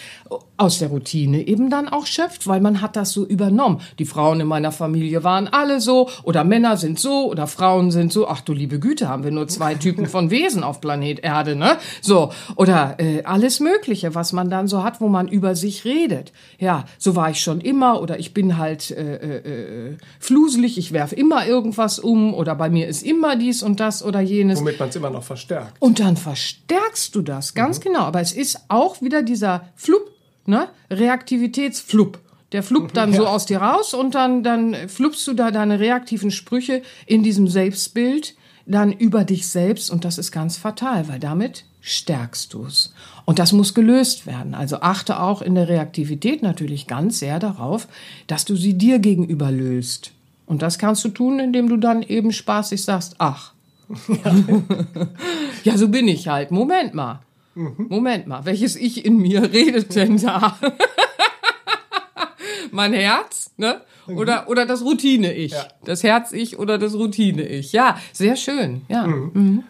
aus 0.59 0.79
der 0.79 0.89
Routine 0.89 1.47
eben 1.47 1.71
dann 1.71 1.89
auch 1.89 2.05
schöpft, 2.05 2.47
weil 2.47 2.61
man 2.61 2.83
hat 2.83 2.97
das 2.97 3.13
so 3.13 3.25
übernommen. 3.25 3.81
Die 3.99 4.05
Frauen 4.05 4.41
in 4.41 4.47
meiner 4.47 4.73
Familie 4.73 5.25
waren 5.25 5.49
alle 5.49 5.81
so 5.81 6.11
oder 6.23 6.45
Männer 6.45 6.77
sind 6.77 6.99
so 6.99 7.31
oder 7.31 7.47
Frauen 7.47 7.91
sind 7.91 8.13
so. 8.13 8.29
Ach 8.29 8.43
du 8.43 8.53
liebe 8.53 8.79
Güte, 8.79 9.09
haben 9.09 9.25
wir 9.25 9.31
nur 9.31 9.49
zwei 9.49 9.75
Typen 9.75 10.05
von 10.05 10.28
Wesen 10.31 10.65
auf 10.65 10.81
Planet 10.81 11.21
Erde, 11.21 11.57
ne? 11.57 11.79
So 12.01 12.33
oder 12.57 12.97
äh, 12.99 13.23
alles 13.23 13.61
Mögliche, 13.61 14.15
was 14.15 14.33
man 14.33 14.51
dann 14.51 14.69
so 14.69 14.83
hat, 14.83 15.01
wo 15.01 15.09
man 15.09 15.29
über 15.29 15.55
sich 15.55 15.85
redet. 15.85 16.33
Ja, 16.59 16.85
so 16.99 17.15
war 17.17 17.31
ich 17.31 17.41
schon 17.41 17.61
immer 17.61 18.03
oder 18.03 18.19
ich 18.19 18.35
bin 18.35 18.59
halt 18.59 18.91
äh, 18.91 19.17
äh, 19.17 19.91
äh 19.91 19.97
Flusel 20.19 20.49
gruselig, 20.49 20.79
ich 20.79 20.93
werfe 20.93 21.15
immer 21.15 21.47
irgendwas 21.47 21.99
um 21.99 22.35
oder 22.35 22.55
bei 22.55 22.71
mir 22.71 22.89
ist 22.89 23.03
immer 23.03 23.37
dies 23.37 23.63
und 23.63 23.81
das 23.81 24.03
oder 24.03 24.21
jenes. 24.21 24.61
Womit 24.61 24.79
man 24.79 24.89
es 24.89 24.97
immer 24.97 25.11
noch 25.11 25.23
verstärkt. 25.23 25.75
Und 25.79 26.01
dann 26.01 26.17
verstärkst 26.17 27.15
du 27.15 27.23
das, 27.23 27.55
ganz 27.55 27.79
mhm. 27.79 27.83
genau. 27.83 28.01
Aber 28.01 28.21
es 28.21 28.33
ist 28.33 28.59
auch 28.69 29.03
wieder 29.03 29.23
dieser 29.23 29.69
Flup, 29.77 30.11
ne? 30.47 30.69
Reaktivitätsflup. 30.91 32.19
Der 32.53 32.63
fluppt 32.63 32.97
dann 32.97 33.13
ja. 33.13 33.19
so 33.19 33.27
aus 33.27 33.45
dir 33.45 33.59
raus 33.59 33.93
und 33.93 34.15
dann, 34.15 34.43
dann 34.43 34.75
flupst 34.89 35.27
du 35.27 35.35
da 35.35 35.51
deine 35.51 35.81
reaktiven 35.81 36.31
Sprüche 36.31 36.81
in 37.05 37.23
diesem 37.23 37.47
Selbstbild 37.47 38.35
dann 38.69 38.93
über 38.93 39.25
dich 39.25 39.49
selbst 39.49 39.91
und 39.91 40.05
das 40.05 40.19
ist 40.19 40.31
ganz 40.31 40.57
fatal, 40.57 41.09
weil 41.09 41.19
damit 41.19 41.65
stärkst 41.81 42.53
du 42.53 42.67
es. 42.67 42.93
Und 43.25 43.39
das 43.39 43.53
muss 43.53 43.75
gelöst 43.75 44.27
werden. 44.27 44.55
Also 44.55 44.81
achte 44.81 45.21
auch 45.21 45.43
in 45.43 45.55
der 45.55 45.69
Reaktivität 45.69 46.43
natürlich 46.43 46.87
ganz 46.87 47.19
sehr 47.19 47.39
darauf, 47.39 47.89
dass 48.27 48.45
du 48.45 48.57
sie 48.57 48.75
dir 48.75 48.99
gegenüber 48.99 49.51
löst. 49.51 50.13
Und 50.47 50.63
das 50.63 50.79
kannst 50.79 51.05
du 51.05 51.09
tun, 51.09 51.41
indem 51.41 51.69
du 51.69 51.77
dann 51.77 52.03
eben 52.03 52.33
spaßig 52.33 52.83
sagst, 52.83 53.17
ach. 53.19 53.53
Ja, 54.09 54.35
ja 55.65 55.79
so 55.79 55.89
bin 55.89 56.09
ich 56.09 56.29
halt. 56.29 56.51
Moment 56.51 56.95
mal. 56.95 57.21
Mhm. 57.55 57.87
Moment 57.89 58.27
mal. 58.27 58.45
Welches 58.45 58.77
Ich 58.77 59.05
in 59.05 59.17
mir 59.17 59.53
redet 59.53 59.95
denn 59.95 60.19
da? 60.19 60.59
mein 62.71 62.93
Herz, 62.93 63.51
ne? 63.57 63.81
Oder, 64.17 64.49
oder 64.49 64.67
das 64.67 64.83
Routine-Ich. 64.83 65.53
Ja. 65.53 65.69
Das 65.85 66.03
Herz-Ich 66.03 66.59
oder 66.59 66.79
das 66.79 66.95
Routine-Ich. 66.95 67.73
Ja, 67.73 67.99
sehr 68.13 68.37
schön. 68.37 68.83
Ja. 68.89 69.07
Mhm. 69.07 69.31
Mhm. 69.35 69.65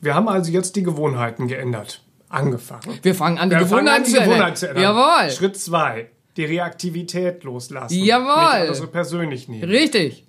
Wir 0.00 0.14
haben 0.14 0.28
also 0.28 0.50
jetzt 0.50 0.76
die 0.76 0.82
Gewohnheiten 0.82 1.48
geändert. 1.48 2.02
Angefangen. 2.28 2.98
Wir 3.02 3.14
fangen 3.14 3.38
an, 3.38 3.50
die, 3.50 3.56
Gewohnheiten, 3.56 3.88
an, 3.88 4.04
die 4.04 4.12
Gewohnheiten 4.12 4.56
zu 4.56 4.68
ändern. 4.68 4.82
Jawohl. 4.82 5.30
Schritt 5.30 5.56
zwei 5.56 6.08
die 6.36 6.44
Reaktivität 6.44 7.44
loslassen. 7.44 7.94
Jawohl. 7.94 8.68
Nicht 8.68 8.76
so 8.76 8.86
persönlich 8.86 9.48
nehmen. 9.48 9.64
Richtig. 9.64 10.24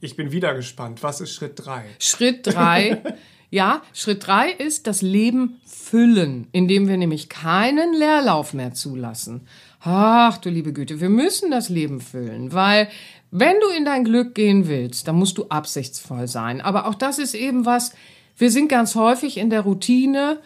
Ich 0.00 0.16
bin 0.16 0.30
wieder 0.30 0.54
gespannt. 0.54 1.02
Was 1.02 1.20
ist 1.20 1.32
Schritt 1.32 1.54
drei? 1.56 1.84
Schritt 1.98 2.46
drei. 2.46 3.02
ja, 3.50 3.82
Schritt 3.92 4.26
drei 4.26 4.50
ist 4.50 4.86
das 4.86 5.00
Leben 5.00 5.60
füllen, 5.64 6.48
indem 6.52 6.86
wir 6.86 6.96
nämlich 6.96 7.28
keinen 7.28 7.94
Leerlauf 7.94 8.52
mehr 8.52 8.74
zulassen. 8.74 9.48
Ach 9.88 10.36
du 10.38 10.50
liebe 10.50 10.72
Güte, 10.72 11.00
wir 11.00 11.08
müssen 11.08 11.52
das 11.52 11.68
Leben 11.68 12.00
füllen, 12.00 12.52
weil 12.52 12.88
wenn 13.30 13.60
du 13.60 13.68
in 13.68 13.84
dein 13.84 14.02
Glück 14.02 14.34
gehen 14.34 14.66
willst, 14.66 15.06
dann 15.06 15.14
musst 15.14 15.38
du 15.38 15.44
absichtsvoll 15.44 16.26
sein. 16.26 16.60
Aber 16.60 16.88
auch 16.88 16.96
das 16.96 17.20
ist 17.20 17.34
eben 17.34 17.66
was, 17.66 17.92
wir 18.36 18.50
sind 18.50 18.66
ganz 18.66 18.96
häufig 18.96 19.38
in 19.38 19.48
der 19.48 19.60
Routine 19.60 20.40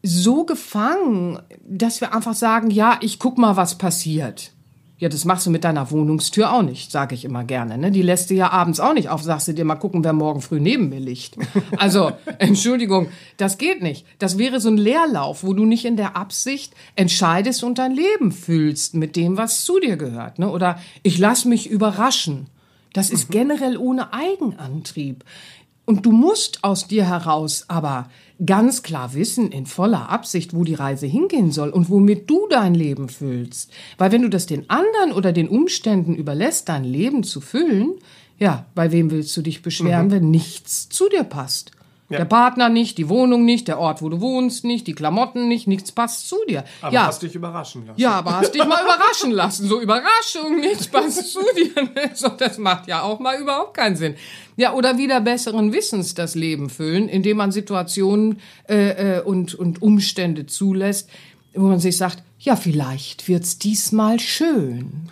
so 0.00 0.44
gefangen, 0.44 1.40
dass 1.64 2.00
wir 2.00 2.14
einfach 2.14 2.34
sagen, 2.34 2.70
ja, 2.70 3.00
ich 3.00 3.18
guck 3.18 3.36
mal, 3.36 3.56
was 3.56 3.78
passiert. 3.78 4.52
Ja, 4.98 5.10
das 5.10 5.26
machst 5.26 5.44
du 5.44 5.50
mit 5.50 5.64
deiner 5.64 5.90
Wohnungstür 5.90 6.54
auch 6.54 6.62
nicht, 6.62 6.90
sage 6.90 7.14
ich 7.14 7.26
immer 7.26 7.44
gerne. 7.44 7.76
Ne? 7.76 7.90
Die 7.90 8.00
lässt 8.00 8.30
du 8.30 8.34
ja 8.34 8.50
abends 8.50 8.80
auch 8.80 8.94
nicht 8.94 9.10
auf, 9.10 9.22
sagst 9.22 9.46
du 9.46 9.52
dir 9.52 9.66
mal 9.66 9.74
gucken, 9.74 10.02
wer 10.02 10.14
morgen 10.14 10.40
früh 10.40 10.58
neben 10.58 10.88
mir 10.88 11.00
liegt. 11.00 11.36
Also, 11.76 12.12
Entschuldigung, 12.38 13.08
das 13.36 13.58
geht 13.58 13.82
nicht. 13.82 14.06
Das 14.18 14.38
wäre 14.38 14.60
so 14.60 14.70
ein 14.70 14.78
Leerlauf, 14.78 15.44
wo 15.44 15.52
du 15.52 15.66
nicht 15.66 15.84
in 15.84 15.96
der 15.96 16.16
Absicht 16.16 16.72
entscheidest 16.94 17.64
und 17.64 17.78
dein 17.78 17.92
Leben 17.92 18.32
fühlst 18.32 18.94
mit 18.94 19.14
dem, 19.16 19.36
was 19.36 19.64
zu 19.64 19.78
dir 19.78 19.96
gehört. 19.96 20.38
Ne? 20.38 20.50
Oder 20.50 20.80
ich 21.02 21.18
lass 21.18 21.44
mich 21.44 21.68
überraschen. 21.68 22.46
Das 22.94 23.10
ist 23.10 23.30
generell 23.30 23.76
ohne 23.76 24.14
Eigenantrieb. 24.14 25.24
Und 25.86 26.04
du 26.04 26.12
musst 26.12 26.64
aus 26.64 26.88
dir 26.88 27.08
heraus 27.08 27.64
aber 27.68 28.10
ganz 28.44 28.82
klar 28.82 29.14
wissen, 29.14 29.50
in 29.50 29.66
voller 29.66 30.10
Absicht, 30.10 30.52
wo 30.52 30.64
die 30.64 30.74
Reise 30.74 31.06
hingehen 31.06 31.52
soll 31.52 31.70
und 31.70 31.88
womit 31.88 32.28
du 32.28 32.46
dein 32.50 32.74
Leben 32.74 33.08
füllst. 33.08 33.70
Weil 33.96 34.12
wenn 34.12 34.22
du 34.22 34.28
das 34.28 34.46
den 34.46 34.68
anderen 34.68 35.12
oder 35.12 35.32
den 35.32 35.48
Umständen 35.48 36.14
überlässt, 36.14 36.68
dein 36.68 36.84
Leben 36.84 37.22
zu 37.22 37.40
füllen, 37.40 37.94
ja, 38.38 38.66
bei 38.74 38.92
wem 38.92 39.10
willst 39.10 39.34
du 39.36 39.42
dich 39.42 39.62
beschweren, 39.62 40.08
mhm. 40.08 40.10
wenn 40.10 40.30
nichts 40.30 40.88
zu 40.88 41.08
dir 41.08 41.24
passt? 41.24 41.70
Ja. 42.08 42.18
Der 42.18 42.24
Partner 42.24 42.68
nicht, 42.68 42.98
die 42.98 43.08
Wohnung 43.08 43.44
nicht, 43.44 43.66
der 43.66 43.80
Ort, 43.80 44.00
wo 44.00 44.08
du 44.08 44.20
wohnst 44.20 44.64
nicht, 44.64 44.86
die 44.86 44.92
Klamotten 44.92 45.48
nicht, 45.48 45.66
nichts 45.66 45.90
passt 45.90 46.28
zu 46.28 46.36
dir. 46.48 46.64
Aber 46.80 46.92
ja. 46.92 47.06
hast 47.06 47.22
dich 47.22 47.34
überraschen 47.34 47.84
lassen. 47.84 48.00
Ja, 48.00 48.12
aber 48.12 48.36
hast 48.36 48.54
dich 48.54 48.64
mal 48.64 48.80
überraschen 48.84 49.32
lassen. 49.32 49.66
So 49.66 49.80
Überraschung, 49.80 50.60
nichts 50.60 50.86
passt 50.86 51.32
zu 51.32 51.40
dir. 51.56 51.66
So, 52.14 52.28
das 52.28 52.58
macht 52.58 52.86
ja 52.86 53.02
auch 53.02 53.18
mal 53.18 53.38
überhaupt 53.40 53.74
keinen 53.74 53.96
Sinn. 53.96 54.14
Ja, 54.56 54.72
oder 54.72 54.96
wieder 54.96 55.20
besseren 55.20 55.72
Wissens 55.72 56.14
das 56.14 56.34
Leben 56.34 56.70
füllen, 56.70 57.08
indem 57.08 57.38
man 57.38 57.52
Situationen 57.52 58.38
äh, 58.68 59.16
äh, 59.16 59.20
und, 59.20 59.54
und 59.54 59.82
Umstände 59.82 60.46
zulässt, 60.46 61.10
wo 61.54 61.66
man 61.66 61.80
sich 61.80 61.96
sagt, 61.96 62.22
ja, 62.38 62.54
vielleicht 62.54 63.28
wird's 63.28 63.58
diesmal 63.58 64.20
schön. 64.20 65.08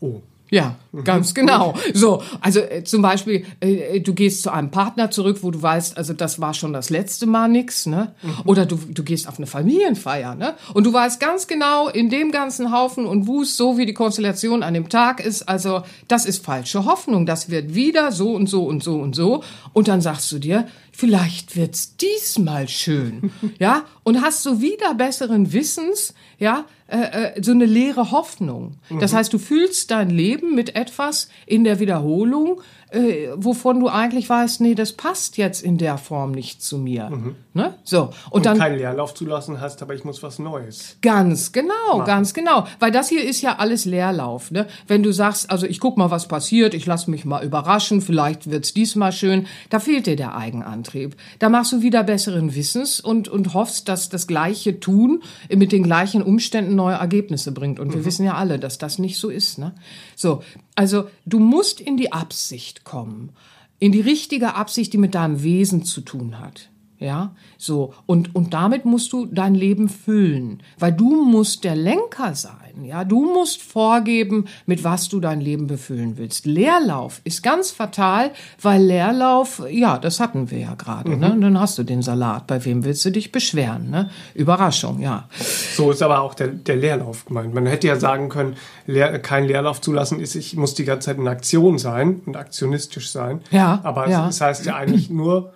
Oh. 0.00 0.20
Ja, 0.48 0.76
ganz 1.04 1.34
genau. 1.34 1.74
So, 1.92 2.22
also 2.40 2.60
äh, 2.60 2.84
zum 2.84 3.02
Beispiel, 3.02 3.44
äh, 3.60 4.00
du 4.00 4.14
gehst 4.14 4.42
zu 4.42 4.52
einem 4.52 4.70
Partner 4.70 5.10
zurück, 5.10 5.38
wo 5.42 5.50
du 5.50 5.60
weißt, 5.60 5.96
also 5.96 6.12
das 6.12 6.40
war 6.40 6.54
schon 6.54 6.72
das 6.72 6.88
letzte 6.88 7.26
Mal 7.26 7.48
nix, 7.48 7.86
ne? 7.86 8.14
Mhm. 8.22 8.30
Oder 8.44 8.64
du, 8.64 8.76
du 8.76 9.02
gehst 9.02 9.28
auf 9.28 9.38
eine 9.38 9.46
Familienfeier, 9.46 10.36
ne? 10.36 10.54
Und 10.72 10.84
du 10.84 10.92
weißt 10.92 11.18
ganz 11.18 11.48
genau, 11.48 11.88
in 11.88 12.10
dem 12.10 12.30
ganzen 12.30 12.72
Haufen 12.72 13.06
und 13.06 13.26
Wust, 13.26 13.56
so 13.56 13.76
wie 13.76 13.86
die 13.86 13.94
Konstellation 13.94 14.62
an 14.62 14.74
dem 14.74 14.88
Tag 14.88 15.18
ist, 15.18 15.48
also 15.48 15.82
das 16.06 16.26
ist 16.26 16.44
falsche 16.44 16.84
Hoffnung, 16.84 17.26
das 17.26 17.50
wird 17.50 17.74
wieder 17.74 18.12
so 18.12 18.32
und 18.32 18.48
so 18.48 18.64
und 18.66 18.84
so 18.84 18.96
und 18.96 19.16
so. 19.16 19.42
Und 19.72 19.88
dann 19.88 20.00
sagst 20.00 20.30
du 20.30 20.38
dir, 20.38 20.68
vielleicht 20.96 21.56
wird's 21.56 21.96
diesmal 21.96 22.68
schön, 22.68 23.30
ja? 23.58 23.84
Und 24.02 24.22
hast 24.22 24.42
so 24.42 24.62
wieder 24.62 24.94
besseren 24.94 25.52
Wissens, 25.52 26.14
ja, 26.38 26.64
äh, 26.88 27.34
äh, 27.36 27.42
so 27.42 27.52
eine 27.52 27.66
leere 27.66 28.12
Hoffnung. 28.12 28.76
Das 29.00 29.12
mhm. 29.12 29.16
heißt, 29.16 29.32
du 29.32 29.38
fühlst 29.38 29.90
dein 29.90 30.08
Leben 30.08 30.54
mit 30.54 30.74
etwas 30.74 31.28
in 31.44 31.64
der 31.64 31.80
Wiederholung, 31.80 32.62
äh, 32.90 33.28
wovon 33.34 33.80
du 33.80 33.88
eigentlich 33.88 34.28
weißt, 34.28 34.62
nee, 34.62 34.74
das 34.74 34.92
passt 34.92 35.36
jetzt 35.36 35.62
in 35.62 35.76
der 35.76 35.98
Form 35.98 36.32
nicht 36.32 36.62
zu 36.62 36.78
mir. 36.78 37.10
Mhm. 37.10 37.36
Ne? 37.56 37.72
So 37.84 38.02
und, 38.02 38.12
und 38.32 38.46
dann 38.46 38.58
keinen 38.58 38.76
Leerlauf 38.76 39.14
zulassen 39.14 39.62
hast, 39.62 39.80
aber 39.80 39.94
ich 39.94 40.04
muss 40.04 40.22
was 40.22 40.38
Neues. 40.38 40.98
Ganz 41.00 41.52
genau, 41.52 41.72
machen. 41.88 42.04
ganz 42.04 42.34
genau, 42.34 42.66
weil 42.80 42.90
das 42.90 43.08
hier 43.08 43.24
ist 43.24 43.40
ja 43.40 43.56
alles 43.56 43.86
Leerlauf. 43.86 44.50
Ne? 44.50 44.66
Wenn 44.86 45.02
du 45.02 45.10
sagst, 45.10 45.50
also 45.50 45.64
ich 45.64 45.80
guck 45.80 45.96
mal, 45.96 46.10
was 46.10 46.28
passiert, 46.28 46.74
ich 46.74 46.84
lass 46.84 47.06
mich 47.06 47.24
mal 47.24 47.42
überraschen, 47.42 48.02
vielleicht 48.02 48.50
wird's 48.50 48.74
diesmal 48.74 49.10
schön, 49.10 49.46
da 49.70 49.80
fehlt 49.80 50.04
dir 50.06 50.16
der 50.16 50.36
Eigenantrieb. 50.36 51.16
Da 51.38 51.48
machst 51.48 51.72
du 51.72 51.80
wieder 51.80 52.04
besseren 52.04 52.54
Wissens 52.54 53.00
und 53.00 53.26
und 53.28 53.54
hoffst, 53.54 53.88
dass 53.88 54.10
das 54.10 54.26
gleiche 54.26 54.78
tun 54.78 55.22
mit 55.48 55.72
den 55.72 55.82
gleichen 55.82 56.22
Umständen 56.22 56.74
neue 56.74 56.96
Ergebnisse 56.96 57.52
bringt. 57.52 57.80
Und 57.80 57.94
wir 57.94 58.00
mhm. 58.00 58.04
wissen 58.04 58.26
ja 58.26 58.34
alle, 58.34 58.58
dass 58.58 58.76
das 58.76 58.98
nicht 58.98 59.16
so 59.16 59.30
ist. 59.30 59.56
Ne? 59.56 59.74
So, 60.14 60.42
also 60.74 61.08
du 61.24 61.38
musst 61.38 61.80
in 61.80 61.96
die 61.96 62.12
Absicht 62.12 62.84
kommen, 62.84 63.30
in 63.78 63.92
die 63.92 64.02
richtige 64.02 64.56
Absicht, 64.56 64.92
die 64.92 64.98
mit 64.98 65.14
deinem 65.14 65.42
Wesen 65.42 65.84
zu 65.84 66.02
tun 66.02 66.38
hat. 66.38 66.68
Ja, 66.98 67.34
so. 67.58 67.92
Und, 68.06 68.34
und 68.34 68.54
damit 68.54 68.84
musst 68.86 69.12
du 69.12 69.26
dein 69.26 69.54
Leben 69.54 69.88
füllen, 69.88 70.62
weil 70.78 70.92
du 70.92 71.24
musst 71.24 71.64
der 71.64 71.76
Lenker 71.76 72.34
sein. 72.34 72.84
Ja, 72.84 73.04
du 73.04 73.24
musst 73.24 73.62
vorgeben, 73.62 74.46
mit 74.66 74.84
was 74.84 75.08
du 75.08 75.20
dein 75.20 75.40
Leben 75.40 75.66
befüllen 75.66 76.18
willst. 76.18 76.46
Leerlauf 76.46 77.20
ist 77.24 77.42
ganz 77.42 77.70
fatal, 77.70 78.32
weil 78.60 78.82
Leerlauf, 78.82 79.62
ja, 79.70 79.98
das 79.98 80.20
hatten 80.20 80.50
wir 80.50 80.58
ja 80.58 80.74
gerade, 80.74 81.10
ne? 81.10 81.16
mhm. 81.30 81.38
ne? 81.38 81.40
Dann 81.40 81.60
hast 81.60 81.78
du 81.78 81.82
den 81.84 82.02
Salat. 82.02 82.46
Bei 82.46 82.64
wem 82.64 82.84
willst 82.84 83.04
du 83.04 83.10
dich 83.10 83.32
beschweren, 83.32 83.90
ne? 83.90 84.10
Überraschung, 84.34 85.00
ja. 85.00 85.28
So 85.74 85.90
ist 85.90 86.02
aber 86.02 86.20
auch 86.20 86.34
der, 86.34 86.48
der 86.48 86.76
Leerlauf 86.76 87.24
gemeint. 87.24 87.54
Man 87.54 87.66
hätte 87.66 87.86
ja 87.86 87.96
sagen 87.96 88.28
können, 88.28 88.56
Leer, 88.86 89.18
kein 89.18 89.44
Leerlauf 89.44 89.80
zulassen 89.80 90.20
ist, 90.20 90.34
ich 90.34 90.56
muss 90.56 90.74
die 90.74 90.84
ganze 90.84 91.06
Zeit 91.06 91.18
in 91.18 91.28
Aktion 91.28 91.78
sein 91.78 92.20
und 92.26 92.36
aktionistisch 92.36 93.10
sein. 93.10 93.40
Ja. 93.50 93.80
Aber 93.84 94.08
ja. 94.08 94.26
das 94.26 94.40
heißt 94.40 94.66
ja 94.66 94.76
eigentlich 94.76 95.10
nur, 95.10 95.52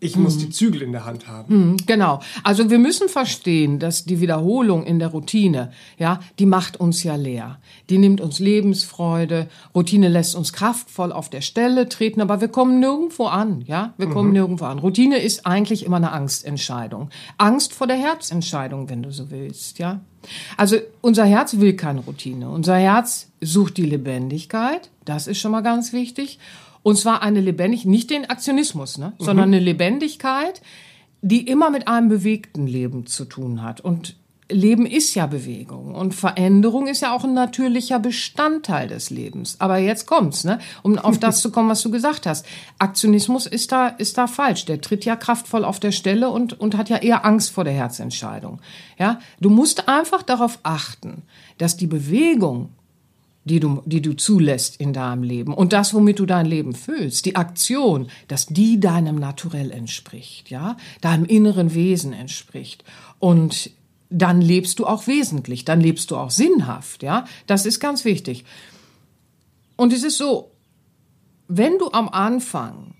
ich 0.00 0.16
muss 0.16 0.36
mhm. 0.36 0.40
die 0.40 0.50
Zügel 0.50 0.82
in 0.82 0.92
der 0.92 1.04
Hand 1.04 1.26
haben. 1.26 1.70
Mhm, 1.70 1.76
genau. 1.86 2.20
Also 2.44 2.70
wir 2.70 2.78
müssen 2.78 3.08
verstehen, 3.08 3.78
dass 3.78 4.04
die 4.04 4.20
Wiederholung 4.20 4.84
in 4.84 4.98
der 4.98 5.08
Routine, 5.08 5.72
ja, 5.98 6.20
die 6.38 6.46
macht 6.46 6.78
uns 6.78 7.02
ja 7.02 7.16
leer. 7.16 7.58
Die 7.90 7.98
nimmt 7.98 8.20
uns 8.20 8.38
Lebensfreude. 8.38 9.48
Routine 9.74 10.08
lässt 10.08 10.36
uns 10.36 10.52
kraftvoll 10.52 11.12
auf 11.12 11.30
der 11.30 11.40
Stelle 11.40 11.88
treten, 11.88 12.20
aber 12.20 12.40
wir 12.40 12.48
kommen 12.48 12.78
nirgendwo 12.78 13.26
an, 13.26 13.62
ja. 13.62 13.94
Wir 13.96 14.08
kommen 14.08 14.28
mhm. 14.28 14.34
nirgendwo 14.34 14.66
an. 14.66 14.78
Routine 14.78 15.18
ist 15.18 15.46
eigentlich 15.46 15.84
immer 15.84 15.96
eine 15.96 16.12
Angstentscheidung. 16.12 17.10
Angst 17.36 17.72
vor 17.72 17.86
der 17.86 17.96
Herzentscheidung, 17.96 18.88
wenn 18.88 19.02
du 19.02 19.10
so 19.10 19.30
willst, 19.30 19.78
ja. 19.78 20.00
Also 20.56 20.76
unser 21.00 21.24
Herz 21.24 21.58
will 21.58 21.74
keine 21.74 22.00
Routine. 22.00 22.50
Unser 22.50 22.76
Herz 22.76 23.30
sucht 23.40 23.76
die 23.76 23.86
Lebendigkeit. 23.86 24.90
Das 25.04 25.26
ist 25.26 25.38
schon 25.38 25.52
mal 25.52 25.62
ganz 25.62 25.92
wichtig. 25.92 26.38
Und 26.88 26.96
zwar 26.96 27.20
eine 27.20 27.42
lebendig, 27.42 27.84
nicht 27.84 28.08
den 28.08 28.30
Aktionismus, 28.30 28.96
ne, 28.96 29.12
mhm. 29.18 29.22
sondern 29.22 29.48
eine 29.48 29.58
Lebendigkeit, 29.58 30.62
die 31.20 31.46
immer 31.46 31.68
mit 31.68 31.86
einem 31.86 32.08
bewegten 32.08 32.66
Leben 32.66 33.04
zu 33.04 33.26
tun 33.26 33.62
hat. 33.62 33.82
Und 33.82 34.16
Leben 34.50 34.86
ist 34.86 35.14
ja 35.14 35.26
Bewegung 35.26 35.94
und 35.94 36.14
Veränderung 36.14 36.86
ist 36.86 37.02
ja 37.02 37.14
auch 37.14 37.24
ein 37.24 37.34
natürlicher 37.34 37.98
Bestandteil 37.98 38.88
des 38.88 39.10
Lebens. 39.10 39.56
Aber 39.58 39.76
jetzt 39.76 40.06
kommt's, 40.06 40.44
ne? 40.44 40.60
Um 40.82 40.98
auf 40.98 41.18
das 41.20 41.42
zu 41.42 41.50
kommen, 41.50 41.68
was 41.68 41.82
du 41.82 41.90
gesagt 41.90 42.24
hast. 42.24 42.46
Aktionismus 42.78 43.44
ist 43.44 43.70
da, 43.70 43.88
ist 43.88 44.16
da 44.16 44.26
falsch. 44.26 44.64
Der 44.64 44.80
tritt 44.80 45.04
ja 45.04 45.16
kraftvoll 45.16 45.66
auf 45.66 45.80
der 45.80 45.92
Stelle 45.92 46.30
und, 46.30 46.58
und 46.58 46.74
hat 46.74 46.88
ja 46.88 46.96
eher 46.96 47.26
Angst 47.26 47.50
vor 47.50 47.64
der 47.64 47.74
Herzentscheidung. 47.74 48.62
Ja? 48.98 49.18
Du 49.40 49.50
musst 49.50 49.90
einfach 49.90 50.22
darauf 50.22 50.58
achten, 50.62 51.24
dass 51.58 51.76
die 51.76 51.86
Bewegung 51.86 52.70
die 53.48 53.58
du, 53.58 53.82
die 53.84 54.00
du 54.00 54.14
zulässt 54.14 54.76
in 54.76 54.92
deinem 54.92 55.24
Leben. 55.24 55.52
Und 55.52 55.72
das, 55.72 55.92
womit 55.94 56.20
du 56.20 56.26
dein 56.26 56.46
Leben 56.46 56.74
füllst, 56.74 57.26
die 57.26 57.34
Aktion, 57.34 58.08
dass 58.28 58.46
die 58.46 58.78
deinem 58.78 59.16
Naturell 59.16 59.72
entspricht, 59.72 60.50
ja, 60.50 60.76
deinem 61.00 61.24
inneren 61.24 61.74
Wesen 61.74 62.12
entspricht. 62.12 62.84
Und 63.18 63.70
dann 64.10 64.40
lebst 64.40 64.78
du 64.78 64.86
auch 64.86 65.06
wesentlich, 65.06 65.64
dann 65.64 65.80
lebst 65.80 66.10
du 66.10 66.16
auch 66.16 66.30
sinnhaft, 66.30 67.02
ja, 67.02 67.26
das 67.46 67.66
ist 67.66 67.80
ganz 67.80 68.04
wichtig. 68.04 68.44
Und 69.76 69.92
es 69.92 70.04
ist 70.04 70.18
so, 70.18 70.52
wenn 71.48 71.78
du 71.78 71.90
am 71.92 72.08
Anfang 72.08 72.94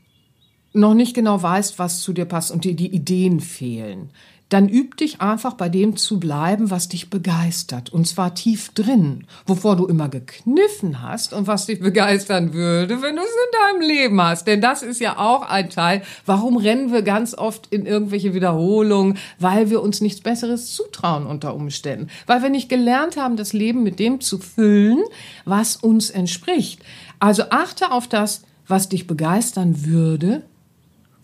noch 0.73 0.95
nicht 0.95 1.15
genau 1.15 1.41
weißt, 1.41 1.79
was 1.79 2.01
zu 2.01 2.13
dir 2.13 2.25
passt 2.25 2.51
und 2.51 2.65
dir 2.65 2.75
die 2.75 2.95
Ideen 2.95 3.41
fehlen, 3.41 4.11
dann 4.49 4.69
üb 4.69 4.97
dich 4.97 5.21
einfach 5.21 5.55
bei 5.55 5.69
dem 5.69 5.97
zu 5.97 6.19
bleiben, 6.19 6.71
was 6.71 6.89
dich 6.89 7.11
begeistert. 7.11 7.93
Und 7.93 8.07
zwar 8.07 8.35
tief 8.35 8.71
drin, 8.71 9.27
wovor 9.47 9.77
du 9.77 9.87
immer 9.87 10.09
gekniffen 10.09 11.03
hast 11.03 11.35
und 11.35 11.47
was 11.47 11.67
dich 11.67 11.81
begeistern 11.81 12.55
würde, 12.55 13.03
wenn 13.03 13.17
du 13.17 13.23
es 13.23 13.29
in 13.29 13.79
deinem 13.79 13.89
Leben 13.89 14.23
hast. 14.23 14.47
Denn 14.47 14.61
das 14.61 14.83
ist 14.83 15.01
ja 15.01 15.19
auch 15.19 15.43
ein 15.43 15.69
Teil. 15.69 16.03
Warum 16.25 16.57
rennen 16.57 16.93
wir 16.93 17.03
ganz 17.03 17.35
oft 17.35 17.67
in 17.71 17.85
irgendwelche 17.85 18.33
Wiederholungen? 18.33 19.19
Weil 19.39 19.69
wir 19.69 19.83
uns 19.83 20.01
nichts 20.01 20.23
Besseres 20.23 20.73
zutrauen 20.73 21.27
unter 21.27 21.55
Umständen. 21.55 22.09
Weil 22.27 22.43
wir 22.43 22.51
nicht 22.51 22.71
gelernt 22.71 23.19
haben, 23.19 23.37
das 23.37 23.53
Leben 23.53 23.83
mit 23.83 23.99
dem 23.99 24.21
zu 24.21 24.39
füllen, 24.39 25.03
was 25.45 25.77
uns 25.77 26.09
entspricht. 26.09 26.81
Also 27.19 27.45
achte 27.51 27.91
auf 27.91 28.09
das, 28.09 28.43
was 28.67 28.89
dich 28.89 29.07
begeistern 29.07 29.85
würde, 29.85 30.43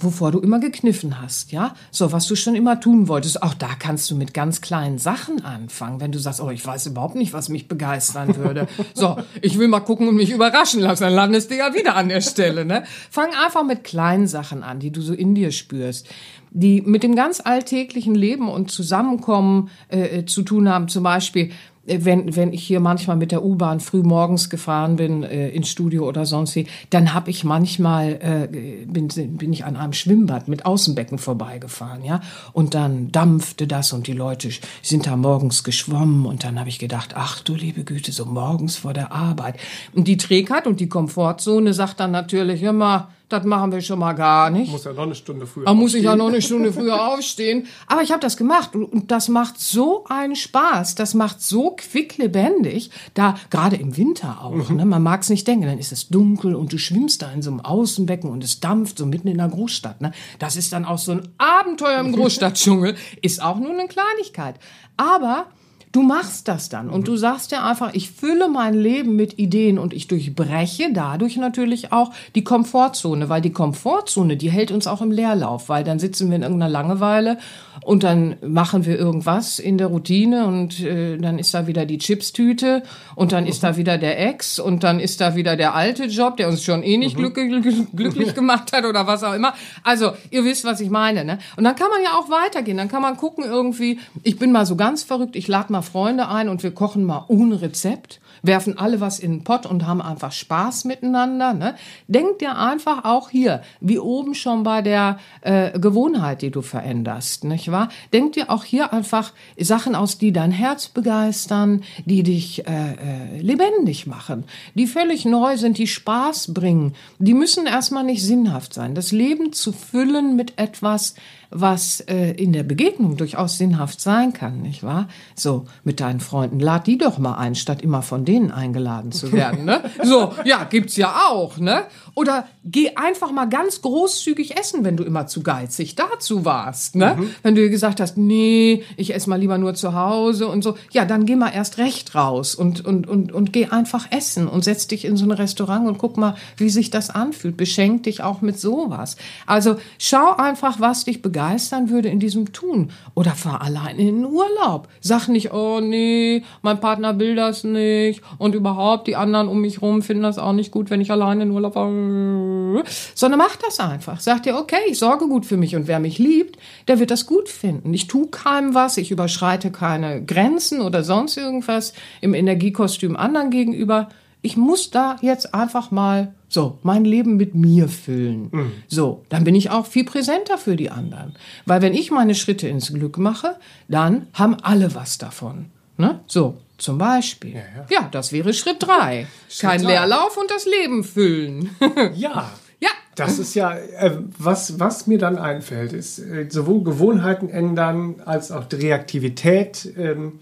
wovor 0.04 0.30
du 0.32 0.40
immer 0.40 0.60
gekniffen 0.60 1.20
hast, 1.20 1.52
ja? 1.52 1.74
So, 1.90 2.12
was 2.12 2.26
du 2.26 2.36
schon 2.36 2.54
immer 2.54 2.80
tun 2.80 3.08
wolltest. 3.08 3.42
Auch 3.42 3.54
da 3.54 3.68
kannst 3.78 4.10
du 4.10 4.16
mit 4.16 4.34
ganz 4.34 4.60
kleinen 4.60 4.98
Sachen 4.98 5.44
anfangen, 5.44 6.00
wenn 6.00 6.12
du 6.12 6.18
sagst, 6.18 6.40
oh, 6.40 6.50
ich 6.50 6.64
weiß 6.64 6.86
überhaupt 6.86 7.14
nicht, 7.14 7.32
was 7.32 7.48
mich 7.48 7.68
begeistern 7.68 8.36
würde. 8.36 8.68
so, 8.94 9.16
ich 9.40 9.58
will 9.58 9.68
mal 9.68 9.80
gucken 9.80 10.08
und 10.08 10.16
mich 10.16 10.30
überraschen 10.30 10.80
lassen, 10.80 11.04
dann 11.04 11.14
landest 11.14 11.50
du 11.50 11.56
ja 11.56 11.74
wieder 11.74 11.96
an 11.96 12.08
der 12.08 12.20
Stelle, 12.20 12.64
ne? 12.64 12.84
Fang 13.10 13.30
einfach 13.44 13.64
mit 13.64 13.84
kleinen 13.84 14.26
Sachen 14.26 14.62
an, 14.62 14.78
die 14.78 14.90
du 14.90 15.00
so 15.00 15.14
in 15.14 15.34
dir 15.34 15.50
spürst 15.50 16.08
die 16.56 16.82
mit 16.82 17.02
dem 17.02 17.16
ganz 17.16 17.40
alltäglichen 17.44 18.14
Leben 18.14 18.48
und 18.48 18.70
Zusammenkommen 18.70 19.70
äh, 19.88 20.20
äh 20.20 20.24
zu 20.24 20.42
tun 20.42 20.68
haben. 20.68 20.86
Zum 20.86 21.02
Beispiel, 21.02 21.50
wenn, 21.86 22.34
wenn 22.36 22.52
ich 22.52 22.64
hier 22.64 22.80
manchmal 22.80 23.16
mit 23.16 23.32
der 23.32 23.44
U-Bahn 23.44 23.80
früh 23.80 24.02
morgens 24.02 24.50
gefahren 24.50 24.96
bin 24.96 25.22
äh, 25.22 25.48
ins 25.50 25.68
Studio 25.68 26.08
oder 26.08 26.26
sonst 26.26 26.56
wie, 26.56 26.66
dann 26.90 27.12
habe 27.12 27.30
ich 27.30 27.44
manchmal 27.44 28.12
äh, 28.20 28.86
bin, 28.86 29.08
bin 29.08 29.52
ich 29.52 29.64
an 29.64 29.76
einem 29.76 29.92
Schwimmbad 29.92 30.48
mit 30.48 30.66
Außenbecken 30.66 31.18
vorbeigefahren, 31.18 32.04
ja, 32.04 32.20
und 32.52 32.74
dann 32.74 33.12
dampfte 33.12 33.66
das 33.66 33.92
und 33.92 34.06
die 34.06 34.12
Leute 34.12 34.50
sind 34.82 35.06
da 35.06 35.16
morgens 35.16 35.64
geschwommen 35.64 36.26
und 36.26 36.44
dann 36.44 36.58
habe 36.58 36.68
ich 36.68 36.78
gedacht, 36.78 37.12
ach 37.14 37.40
du 37.40 37.54
liebe 37.54 37.84
Güte, 37.84 38.12
so 38.12 38.24
morgens 38.24 38.76
vor 38.76 38.92
der 38.92 39.12
Arbeit. 39.12 39.56
Und 39.92 40.08
die 40.08 40.16
Trägheit 40.16 40.66
und 40.66 40.80
die 40.80 40.88
Komfortzone 40.88 41.74
sagt 41.74 42.00
dann 42.00 42.10
natürlich 42.10 42.62
immer, 42.62 43.08
das 43.34 43.44
machen 43.44 43.72
wir 43.72 43.80
schon 43.80 43.98
mal 43.98 44.12
gar 44.12 44.50
nicht. 44.50 44.70
Muss 44.70 44.84
ja 44.84 44.92
noch 44.92 45.02
eine 45.02 45.14
Stunde 45.14 45.46
früher. 45.46 45.64
Da 45.64 45.74
muss 45.74 45.94
ich 45.94 46.04
ja 46.04 46.16
noch 46.16 46.28
eine 46.28 46.40
Stunde 46.40 46.72
früher 46.72 47.08
aufstehen. 47.12 47.66
Aber 47.86 48.02
ich 48.02 48.10
habe 48.10 48.20
das 48.20 48.36
gemacht 48.36 48.74
und 48.74 49.10
das 49.10 49.28
macht 49.28 49.60
so 49.60 50.04
einen 50.08 50.36
Spaß. 50.36 50.94
Das 50.94 51.14
macht 51.14 51.42
so 51.42 51.74
quicklebendig. 51.76 52.90
Da 53.14 53.34
gerade 53.50 53.76
im 53.76 53.96
Winter 53.96 54.38
auch. 54.42 54.70
Mhm. 54.70 54.76
Ne? 54.76 54.84
Man 54.84 55.02
mag 55.02 55.22
es 55.22 55.30
nicht 55.30 55.46
denken. 55.46 55.66
Dann 55.66 55.78
ist 55.78 55.92
es 55.92 56.08
dunkel 56.08 56.54
und 56.54 56.72
du 56.72 56.78
schwimmst 56.78 57.22
da 57.22 57.32
in 57.32 57.42
so 57.42 57.50
einem 57.50 57.60
Außenbecken 57.60 58.30
und 58.30 58.44
es 58.44 58.60
dampft 58.60 58.98
so 58.98 59.06
mitten 59.06 59.28
in 59.28 59.38
der 59.38 59.48
Großstadt. 59.48 60.00
Ne? 60.00 60.12
Das 60.38 60.56
ist 60.56 60.72
dann 60.72 60.84
auch 60.84 60.98
so 60.98 61.12
ein 61.12 61.28
Abenteuer 61.38 62.00
im 62.00 62.12
Großstadtdschungel. 62.16 62.96
ist 63.20 63.42
auch 63.42 63.58
nur 63.58 63.70
eine 63.70 63.88
Kleinigkeit. 63.88 64.56
Aber 64.96 65.46
Du 65.94 66.02
machst 66.02 66.48
das 66.48 66.68
dann 66.68 66.90
und 66.90 67.06
du 67.06 67.16
sagst 67.16 67.52
ja 67.52 67.64
einfach, 67.64 67.94
ich 67.94 68.10
fülle 68.10 68.48
mein 68.48 68.74
Leben 68.74 69.14
mit 69.14 69.38
Ideen 69.38 69.78
und 69.78 69.94
ich 69.94 70.08
durchbreche 70.08 70.92
dadurch 70.92 71.36
natürlich 71.36 71.92
auch 71.92 72.10
die 72.34 72.42
Komfortzone, 72.42 73.28
weil 73.28 73.40
die 73.40 73.52
Komfortzone, 73.52 74.36
die 74.36 74.50
hält 74.50 74.72
uns 74.72 74.88
auch 74.88 75.02
im 75.02 75.12
Leerlauf, 75.12 75.68
weil 75.68 75.84
dann 75.84 76.00
sitzen 76.00 76.30
wir 76.30 76.36
in 76.36 76.42
irgendeiner 76.42 76.72
Langeweile 76.72 77.38
und 77.84 78.02
dann 78.02 78.36
machen 78.40 78.86
wir 78.86 78.98
irgendwas 78.98 79.58
in 79.58 79.78
der 79.78 79.88
Routine 79.88 80.46
und 80.46 80.80
äh, 80.80 81.18
dann 81.18 81.38
ist 81.38 81.52
da 81.52 81.66
wieder 81.66 81.84
die 81.84 81.98
Chipstüte 81.98 82.82
und 83.14 83.32
dann 83.32 83.46
ist 83.46 83.62
da 83.62 83.76
wieder 83.76 83.98
der 83.98 84.18
Ex 84.28 84.58
und 84.58 84.82
dann 84.82 85.00
ist 85.00 85.20
da 85.20 85.36
wieder 85.36 85.56
der 85.56 85.74
alte 85.74 86.04
Job, 86.04 86.36
der 86.38 86.48
uns 86.48 86.64
schon 86.64 86.82
eh 86.82 86.96
nicht 86.96 87.16
mhm. 87.16 87.32
glücklich, 87.32 87.86
glücklich 87.94 88.34
gemacht 88.34 88.72
hat 88.72 88.84
oder 88.84 89.06
was 89.06 89.22
auch 89.22 89.34
immer. 89.34 89.54
Also, 89.82 90.12
ihr 90.30 90.44
wisst, 90.44 90.64
was 90.64 90.80
ich 90.80 90.90
meine, 90.90 91.24
ne? 91.24 91.38
Und 91.56 91.64
dann 91.64 91.76
kann 91.76 91.90
man 91.90 92.02
ja 92.02 92.18
auch 92.18 92.30
weitergehen, 92.30 92.78
dann 92.78 92.88
kann 92.88 93.02
man 93.02 93.16
gucken 93.16 93.44
irgendwie, 93.44 93.98
ich 94.22 94.38
bin 94.38 94.50
mal 94.50 94.64
so 94.64 94.76
ganz 94.76 95.02
verrückt, 95.02 95.36
ich 95.36 95.46
lade 95.46 95.70
mal 95.70 95.82
Freunde 95.82 96.28
ein 96.28 96.48
und 96.48 96.62
wir 96.62 96.72
kochen 96.72 97.04
mal 97.04 97.24
ohne 97.28 97.60
Rezept 97.60 98.20
werfen 98.44 98.78
alle 98.78 99.00
was 99.00 99.18
in 99.18 99.32
den 99.32 99.44
Pott 99.44 99.66
und 99.66 99.86
haben 99.86 100.00
einfach 100.00 100.30
Spaß 100.30 100.84
miteinander. 100.84 101.54
Ne? 101.54 101.74
Denk 102.06 102.38
dir 102.38 102.56
einfach 102.56 103.04
auch 103.04 103.30
hier, 103.30 103.62
wie 103.80 103.98
oben 103.98 104.34
schon 104.34 104.62
bei 104.62 104.82
der 104.82 105.18
äh, 105.40 105.78
Gewohnheit, 105.78 106.42
die 106.42 106.50
du 106.50 106.62
veränderst, 106.62 107.44
nicht 107.44 107.70
wahr? 107.70 107.88
Denk 108.12 108.34
dir 108.34 108.50
auch 108.50 108.64
hier 108.64 108.92
einfach 108.92 109.32
Sachen 109.58 109.94
aus, 109.94 110.18
die 110.18 110.32
dein 110.32 110.52
Herz 110.52 110.88
begeistern, 110.88 111.82
die 112.04 112.22
dich 112.22 112.66
äh, 112.66 112.92
äh, 112.92 113.40
lebendig 113.40 114.06
machen, 114.06 114.44
die 114.74 114.86
völlig 114.86 115.24
neu 115.24 115.56
sind, 115.56 115.78
die 115.78 115.86
Spaß 115.86 116.52
bringen. 116.52 116.94
Die 117.18 117.34
müssen 117.34 117.66
erstmal 117.66 118.04
nicht 118.04 118.22
sinnhaft 118.24 118.74
sein. 118.74 118.94
Das 118.94 119.10
Leben 119.10 119.52
zu 119.52 119.72
füllen 119.72 120.36
mit 120.36 120.58
etwas, 120.58 121.14
was 121.54 122.00
äh, 122.00 122.32
in 122.32 122.52
der 122.52 122.64
Begegnung 122.64 123.16
durchaus 123.16 123.56
sinnhaft 123.56 124.00
sein 124.00 124.32
kann, 124.32 124.60
nicht 124.60 124.82
wahr? 124.82 125.08
So, 125.36 125.66
mit 125.84 126.00
deinen 126.00 126.18
Freunden, 126.18 126.58
lad 126.58 126.88
die 126.88 126.98
doch 126.98 127.16
mal 127.18 127.36
ein, 127.36 127.54
statt 127.54 127.80
immer 127.80 128.02
von 128.02 128.24
denen 128.24 128.50
eingeladen 128.50 129.12
zu 129.12 129.32
werden, 129.32 129.64
ne? 129.64 129.80
So, 130.02 130.32
ja, 130.44 130.64
gibt's 130.64 130.96
ja 130.96 131.28
auch, 131.30 131.56
ne? 131.58 131.84
Oder 132.14 132.48
geh 132.64 132.96
einfach 132.96 133.30
mal 133.30 133.46
ganz 133.46 133.82
großzügig 133.82 134.58
essen, 134.58 134.84
wenn 134.84 134.96
du 134.96 135.04
immer 135.04 135.28
zu 135.28 135.42
geizig 135.42 135.94
dazu 135.94 136.44
warst, 136.44 136.96
ne? 136.96 137.16
Mhm. 137.16 137.30
Wenn 137.44 137.54
du 137.54 137.70
gesagt 137.70 138.00
hast, 138.00 138.18
nee, 138.18 138.82
ich 138.96 139.14
esse 139.14 139.30
mal 139.30 139.38
lieber 139.38 139.56
nur 139.56 139.74
zu 139.74 139.94
Hause 139.94 140.48
und 140.48 140.64
so, 140.64 140.76
ja, 140.90 141.04
dann 141.04 141.24
geh 141.24 141.36
mal 141.36 141.50
erst 141.50 141.78
recht 141.78 142.16
raus 142.16 142.56
und, 142.56 142.84
und, 142.84 143.06
und, 143.06 143.30
und 143.30 143.52
geh 143.52 143.66
einfach 143.66 144.10
essen 144.10 144.48
und 144.48 144.64
setz 144.64 144.88
dich 144.88 145.04
in 145.04 145.16
so 145.16 145.24
ein 145.24 145.30
Restaurant 145.30 145.86
und 145.86 145.98
guck 145.98 146.16
mal, 146.16 146.34
wie 146.56 146.68
sich 146.68 146.90
das 146.90 147.10
anfühlt. 147.10 147.56
Beschenk 147.56 148.02
dich 148.02 148.24
auch 148.24 148.40
mit 148.40 148.58
sowas. 148.58 149.16
Also 149.46 149.76
schau 149.98 150.34
einfach, 150.36 150.80
was 150.80 151.04
dich 151.04 151.22
begeistert 151.22 151.43
begeistern 151.44 151.90
würde 151.90 152.08
in 152.08 152.20
diesem 152.20 152.52
Tun. 152.52 152.90
Oder 153.14 153.32
fahr 153.32 153.60
allein 153.60 153.98
in 153.98 154.06
den 154.06 154.24
Urlaub. 154.24 154.88
Sag 155.00 155.28
nicht, 155.28 155.52
oh 155.52 155.80
nee, 155.80 156.42
mein 156.62 156.80
Partner 156.80 157.18
will 157.18 157.36
das 157.36 157.64
nicht 157.64 158.22
und 158.38 158.54
überhaupt 158.54 159.06
die 159.06 159.16
anderen 159.16 159.48
um 159.48 159.60
mich 159.60 159.82
rum 159.82 160.02
finden 160.02 160.22
das 160.22 160.38
auch 160.38 160.52
nicht 160.52 160.70
gut, 160.70 160.90
wenn 160.90 161.00
ich 161.00 161.10
allein 161.10 161.40
in 161.40 161.48
den 161.48 161.54
Urlaub 161.54 161.74
fahre. 161.74 162.82
Sondern 163.14 163.38
mach 163.38 163.56
das 163.56 163.78
einfach. 163.78 164.20
Sag 164.20 164.44
dir, 164.44 164.56
okay, 164.56 164.80
ich 164.88 164.98
sorge 164.98 165.28
gut 165.28 165.44
für 165.44 165.56
mich 165.56 165.76
und 165.76 165.86
wer 165.86 166.00
mich 166.00 166.18
liebt, 166.18 166.58
der 166.88 166.98
wird 166.98 167.10
das 167.10 167.26
gut 167.26 167.48
finden. 167.48 167.92
Ich 167.92 168.06
tu 168.06 168.26
keinem 168.26 168.74
was, 168.74 168.96
ich 168.96 169.10
überschreite 169.10 169.70
keine 169.70 170.24
Grenzen 170.24 170.80
oder 170.80 171.02
sonst 171.02 171.36
irgendwas 171.36 171.92
im 172.20 172.34
Energiekostüm 172.34 173.16
anderen 173.16 173.50
gegenüber 173.50 174.08
ich 174.44 174.58
muss 174.58 174.90
da 174.90 175.16
jetzt 175.22 175.54
einfach 175.54 175.90
mal 175.90 176.34
so 176.48 176.78
mein 176.82 177.06
Leben 177.06 177.36
mit 177.36 177.54
mir 177.54 177.88
füllen. 177.88 178.50
Mhm. 178.52 178.72
So, 178.88 179.24
dann 179.30 179.42
bin 179.42 179.54
ich 179.54 179.70
auch 179.70 179.86
viel 179.86 180.04
präsenter 180.04 180.58
für 180.58 180.76
die 180.76 180.90
anderen. 180.90 181.34
Weil 181.64 181.80
wenn 181.80 181.94
ich 181.94 182.10
meine 182.10 182.34
Schritte 182.34 182.68
ins 182.68 182.92
Glück 182.92 183.16
mache, 183.16 183.56
dann 183.88 184.26
haben 184.34 184.56
alle 184.62 184.94
was 184.94 185.16
davon. 185.16 185.70
Ne? 185.96 186.20
So, 186.26 186.58
zum 186.76 186.98
Beispiel. 186.98 187.54
Ja, 187.54 187.60
ja. 187.60 187.86
ja 187.88 188.08
das 188.10 188.32
wäre 188.32 188.52
Schritt 188.52 188.76
drei. 188.80 189.26
Kein 189.58 189.82
drei. 189.82 189.92
Leerlauf 189.92 190.36
und 190.36 190.50
das 190.50 190.66
Leben 190.66 191.04
füllen. 191.04 191.70
ja. 192.14 192.50
Ja. 192.80 192.90
Das 193.14 193.38
ist 193.38 193.54
ja, 193.54 193.74
äh, 193.74 194.18
was, 194.36 194.78
was 194.78 195.06
mir 195.06 195.18
dann 195.18 195.38
einfällt, 195.38 195.94
ist 195.94 196.18
äh, 196.18 196.48
sowohl 196.50 196.84
Gewohnheiten 196.84 197.48
ändern 197.48 198.16
als 198.26 198.52
auch 198.52 198.66
die 198.66 198.76
Reaktivität. 198.76 199.90
Ähm, 199.96 200.40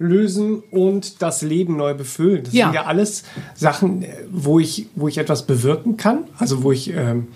lösen 0.00 0.62
und 0.70 1.20
das 1.20 1.42
Leben 1.42 1.76
neu 1.76 1.94
befüllen. 1.94 2.42
Das 2.44 2.54
ja. 2.54 2.66
sind 2.66 2.74
ja 2.74 2.84
alles 2.86 3.22
Sachen, 3.54 4.04
wo 4.32 4.58
ich, 4.58 4.88
wo 4.96 5.06
ich 5.08 5.18
etwas 5.18 5.46
bewirken 5.46 5.98
kann, 5.98 6.24
also 6.38 6.62
wo 6.62 6.72
ich 6.72 6.92
ähm, 6.92 7.28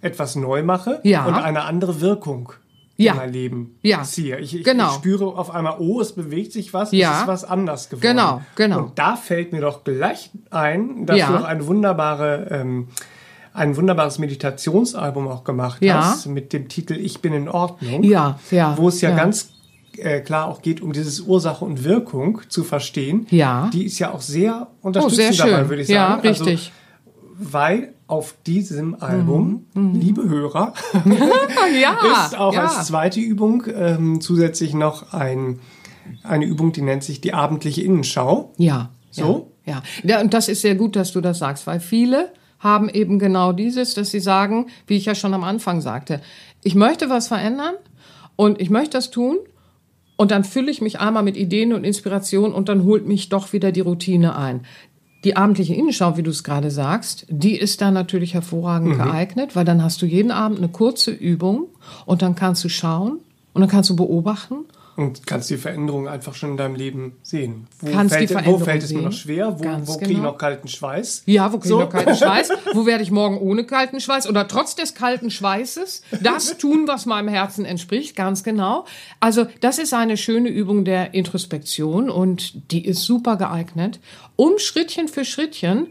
etwas 0.00 0.34
neu 0.34 0.64
mache 0.64 1.00
ja. 1.04 1.24
und 1.24 1.34
eine 1.34 1.62
andere 1.62 2.00
Wirkung 2.00 2.52
ja. 2.96 3.12
in 3.12 3.18
mein 3.18 3.32
Leben 3.32 3.78
ja. 3.82 4.02
ziehe. 4.02 4.38
Ich, 4.40 4.54
ich, 4.54 4.64
genau. 4.64 4.88
ich 4.88 4.94
spüre 4.94 5.26
auf 5.26 5.54
einmal, 5.54 5.76
oh, 5.78 6.00
es 6.00 6.12
bewegt 6.12 6.52
sich 6.52 6.74
was, 6.74 6.90
ja. 6.90 7.12
es 7.12 7.20
ist 7.20 7.26
was 7.28 7.44
anders 7.44 7.88
geworden. 7.88 8.16
Genau, 8.16 8.42
genau. 8.56 8.78
Und 8.78 8.98
da 8.98 9.14
fällt 9.14 9.52
mir 9.52 9.60
doch 9.60 9.84
gleich 9.84 10.30
ein, 10.50 11.06
dass 11.06 11.18
ja. 11.18 11.28
du 11.28 11.36
auch 11.36 11.44
eine 11.44 11.66
wunderbare 11.66 12.48
ähm, 12.50 12.88
ein 13.54 13.76
wunderbares 13.76 14.18
Meditationsalbum 14.18 15.28
auch 15.28 15.44
gemacht 15.44 15.82
ja. 15.82 16.06
hast 16.06 16.26
mit 16.26 16.52
dem 16.52 16.68
Titel 16.68 16.94
Ich 16.94 17.20
bin 17.20 17.34
in 17.34 17.48
Ordnung. 17.48 18.02
Ja, 18.02 18.38
ja. 18.50 18.76
Wo 18.78 18.88
es 18.88 19.02
ja, 19.02 19.10
ja. 19.10 19.16
ganz 19.16 19.51
äh, 19.98 20.20
klar 20.20 20.46
auch 20.48 20.62
geht, 20.62 20.80
um 20.80 20.92
dieses 20.92 21.20
Ursache 21.20 21.64
und 21.64 21.84
Wirkung 21.84 22.40
zu 22.48 22.64
verstehen. 22.64 23.26
Ja. 23.30 23.70
Die 23.72 23.84
ist 23.84 23.98
ja 23.98 24.12
auch 24.12 24.20
sehr 24.20 24.68
unterstützend 24.80 25.30
oh, 25.30 25.32
sehr 25.32 25.46
dabei, 25.46 25.68
würde 25.68 25.82
ich 25.82 25.88
sagen. 25.88 26.24
Ja, 26.24 26.30
also, 26.30 26.44
richtig. 26.44 26.72
Also, 26.72 26.82
weil 27.52 27.94
auf 28.06 28.34
diesem 28.46 29.00
Album, 29.00 29.66
mhm. 29.74 29.82
mhm. 29.82 30.00
liebe 30.00 30.28
Hörer, 30.28 30.74
ja, 31.80 32.24
ist 32.26 32.38
auch 32.38 32.54
ja. 32.54 32.66
als 32.66 32.86
zweite 32.86 33.20
Übung 33.20 33.64
ähm, 33.74 34.20
zusätzlich 34.20 34.74
noch 34.74 35.12
ein, 35.12 35.60
eine 36.22 36.44
Übung, 36.44 36.72
die 36.72 36.82
nennt 36.82 37.04
sich 37.04 37.20
die 37.20 37.32
abendliche 37.32 37.82
Innenschau. 37.82 38.52
Ja. 38.58 38.90
So? 39.10 39.52
Ja. 39.64 39.82
ja. 40.04 40.20
Und 40.20 40.34
das 40.34 40.48
ist 40.48 40.62
sehr 40.62 40.74
gut, 40.74 40.94
dass 40.96 41.12
du 41.12 41.20
das 41.20 41.38
sagst, 41.38 41.66
weil 41.66 41.80
viele 41.80 42.32
haben 42.58 42.88
eben 42.88 43.18
genau 43.18 43.52
dieses, 43.52 43.94
dass 43.94 44.10
sie 44.10 44.20
sagen, 44.20 44.66
wie 44.86 44.96
ich 44.96 45.06
ja 45.06 45.14
schon 45.14 45.34
am 45.34 45.42
Anfang 45.42 45.80
sagte, 45.80 46.20
ich 46.62 46.74
möchte 46.74 47.10
was 47.10 47.28
verändern 47.28 47.74
und 48.36 48.60
ich 48.60 48.70
möchte 48.70 48.98
das 48.98 49.10
tun 49.10 49.38
und 50.22 50.30
dann 50.30 50.44
fülle 50.44 50.70
ich 50.70 50.80
mich 50.80 51.00
einmal 51.00 51.24
mit 51.24 51.36
Ideen 51.36 51.72
und 51.72 51.82
Inspiration 51.82 52.52
und 52.52 52.68
dann 52.68 52.84
holt 52.84 53.08
mich 53.08 53.28
doch 53.28 53.52
wieder 53.52 53.72
die 53.72 53.80
Routine 53.80 54.36
ein. 54.36 54.60
Die 55.24 55.36
abendliche 55.36 55.74
Innenschau, 55.74 56.16
wie 56.16 56.22
du 56.22 56.30
es 56.30 56.44
gerade 56.44 56.70
sagst, 56.70 57.26
die 57.28 57.56
ist 57.56 57.80
da 57.80 57.90
natürlich 57.90 58.32
hervorragend 58.32 58.96
mhm. 58.96 59.02
geeignet, 59.02 59.56
weil 59.56 59.64
dann 59.64 59.82
hast 59.82 60.00
du 60.00 60.06
jeden 60.06 60.30
Abend 60.30 60.58
eine 60.58 60.68
kurze 60.68 61.10
Übung 61.10 61.66
und 62.06 62.22
dann 62.22 62.36
kannst 62.36 62.62
du 62.62 62.68
schauen 62.68 63.18
und 63.52 63.62
dann 63.62 63.68
kannst 63.68 63.90
du 63.90 63.96
beobachten 63.96 64.58
und 64.96 65.26
kannst 65.26 65.48
die 65.50 65.56
Veränderung 65.56 66.08
einfach 66.08 66.34
schon 66.34 66.52
in 66.52 66.56
deinem 66.56 66.74
Leben 66.74 67.16
sehen. 67.22 67.66
Wo 67.80 67.90
kannst 67.90 68.14
fällt, 68.14 68.28
die 68.28 68.32
Veränderung 68.32 68.60
wo 68.60 68.64
fällt 68.64 68.82
es 68.82 68.92
mir 68.92 69.02
noch 69.02 69.12
schwer? 69.12 69.58
Wo, 69.58 69.64
wo 69.86 69.96
kriege 69.96 70.10
ich 70.10 70.16
genau. 70.18 70.32
noch 70.32 70.38
kalten 70.38 70.68
Schweiß? 70.68 71.22
Ja, 71.26 71.52
wo 71.52 71.58
kriege 71.58 71.68
so. 71.68 71.78
ich 71.78 71.84
noch 71.84 71.92
kalten 71.92 72.16
Schweiß? 72.16 72.50
wo 72.74 72.86
werde 72.86 73.02
ich 73.02 73.10
morgen 73.10 73.38
ohne 73.38 73.64
kalten 73.64 74.00
Schweiß 74.00 74.28
oder 74.28 74.46
trotz 74.48 74.74
des 74.74 74.94
kalten 74.94 75.30
Schweißes 75.30 76.02
das 76.20 76.58
tun, 76.58 76.86
was 76.86 77.06
meinem 77.06 77.28
Herzen 77.28 77.64
entspricht? 77.64 78.16
Ganz 78.16 78.44
genau. 78.44 78.84
Also 79.20 79.46
das 79.60 79.78
ist 79.78 79.94
eine 79.94 80.16
schöne 80.16 80.48
Übung 80.48 80.84
der 80.84 81.14
Introspektion 81.14 82.10
und 82.10 82.70
die 82.70 82.84
ist 82.84 83.02
super 83.04 83.36
geeignet, 83.36 84.00
um 84.36 84.58
Schrittchen 84.58 85.08
für 85.08 85.24
Schrittchen 85.24 85.88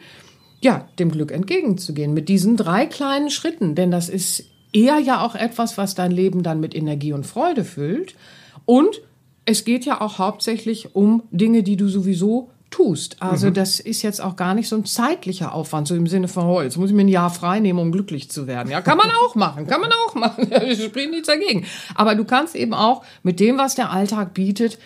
ja, 0.62 0.88
dem 1.00 1.12
Glück 1.12 1.32
entgegenzugehen 1.32 2.14
mit 2.14 2.30
diesen 2.30 2.56
drei 2.56 2.86
kleinen 2.86 3.32
Schritten, 3.32 3.74
denn 3.74 3.90
das 3.90 4.10
ist 4.10 4.46
eher 4.74 5.00
ja 5.00 5.26
auch 5.26 5.36
etwas, 5.36 5.78
was 5.78 5.96
dein 5.96 6.12
Leben 6.12 6.44
dann 6.44 6.60
mit 6.60 6.76
Energie 6.76 7.14
und 7.14 7.26
Freude 7.26 7.64
füllt. 7.64 8.16
Und 8.66 9.02
es 9.46 9.66
geht 9.66 9.86
ja 9.86 10.02
auch 10.02 10.20
hauptsächlich 10.20 10.96
um 10.96 11.24
Dinge, 11.32 11.64
die 11.64 11.78
du 11.78 11.88
sowieso 11.88 12.50
tust. 12.72 13.22
Also 13.22 13.48
mhm. 13.48 13.54
das 13.54 13.80
ist 13.80 14.02
jetzt 14.02 14.22
auch 14.22 14.36
gar 14.36 14.56
nicht 14.56 14.70
so 14.70 14.78
ein 14.78 14.86
zeitlicher 14.86 15.54
Aufwand, 15.54 15.88
so 15.88 15.96
im 15.96 16.08
Sinne 16.08 16.28
von, 16.28 16.46
oh, 16.46 16.62
jetzt 16.62 16.78
muss 16.78 16.90
ich 16.90 16.96
mir 16.96 17.04
ein 17.04 17.10
Jahr 17.10 17.30
frei 17.30 17.60
nehmen, 17.60 17.80
um 17.80 17.92
glücklich 17.92 18.32
zu 18.32 18.48
werden. 18.48 18.72
Ja, 18.72 18.82
kann 18.82 18.98
man 18.98 19.12
auch 19.12 19.36
machen, 19.36 19.68
kann 19.68 19.82
man 19.82 19.92
auch 19.92 20.16
machen. 20.16 20.50
Ich 20.66 20.82
spricht 20.84 21.12
nichts 21.12 21.28
dagegen. 21.28 21.66
Aber 21.96 22.16
du 22.16 22.24
kannst 22.24 22.56
eben 22.56 22.74
auch 22.74 23.04
mit 23.24 23.40
dem, 23.40 23.58
was 23.58 23.76
der 23.76 23.92
Alltag 23.92 24.34
bietet, 24.34 24.80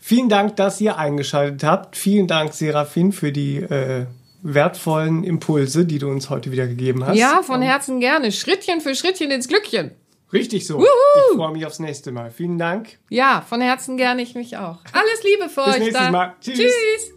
Vielen 0.00 0.28
Dank, 0.28 0.56
dass 0.56 0.80
ihr 0.80 0.96
eingeschaltet 0.96 1.64
habt. 1.64 1.96
Vielen 1.96 2.26
Dank, 2.26 2.52
Serafin, 2.52 3.10
für 3.10 3.32
die 3.32 3.56
äh, 3.56 4.06
wertvollen 4.44 5.24
Impulse, 5.24 5.86
die 5.86 5.98
du 5.98 6.08
uns 6.08 6.30
heute 6.30 6.52
wieder 6.52 6.66
gegeben 6.66 7.04
hast. 7.04 7.16
Ja, 7.16 7.42
von 7.42 7.62
Herzen 7.62 7.98
gerne. 7.98 8.30
Schrittchen 8.30 8.80
für 8.80 8.94
Schrittchen 8.94 9.30
ins 9.30 9.48
Glückchen. 9.48 9.92
Richtig 10.32 10.66
so. 10.66 10.78
Wuhu. 10.78 10.84
Ich 11.30 11.36
freue 11.36 11.52
mich 11.52 11.66
aufs 11.66 11.78
nächste 11.78 12.12
Mal. 12.12 12.30
Vielen 12.30 12.58
Dank. 12.58 12.98
Ja, 13.08 13.42
von 13.48 13.60
Herzen 13.60 13.96
gerne, 13.96 14.22
ich 14.22 14.34
mich 14.34 14.56
auch. 14.56 14.78
Alles 14.92 15.22
Liebe 15.24 15.48
für 15.48 15.64
Bis 15.64 15.74
euch. 15.74 15.78
Bis 15.78 15.84
nächstes 15.86 16.10
Mal. 16.10 16.34
Tschüss. 16.40 16.58
Tschüss. 16.58 17.14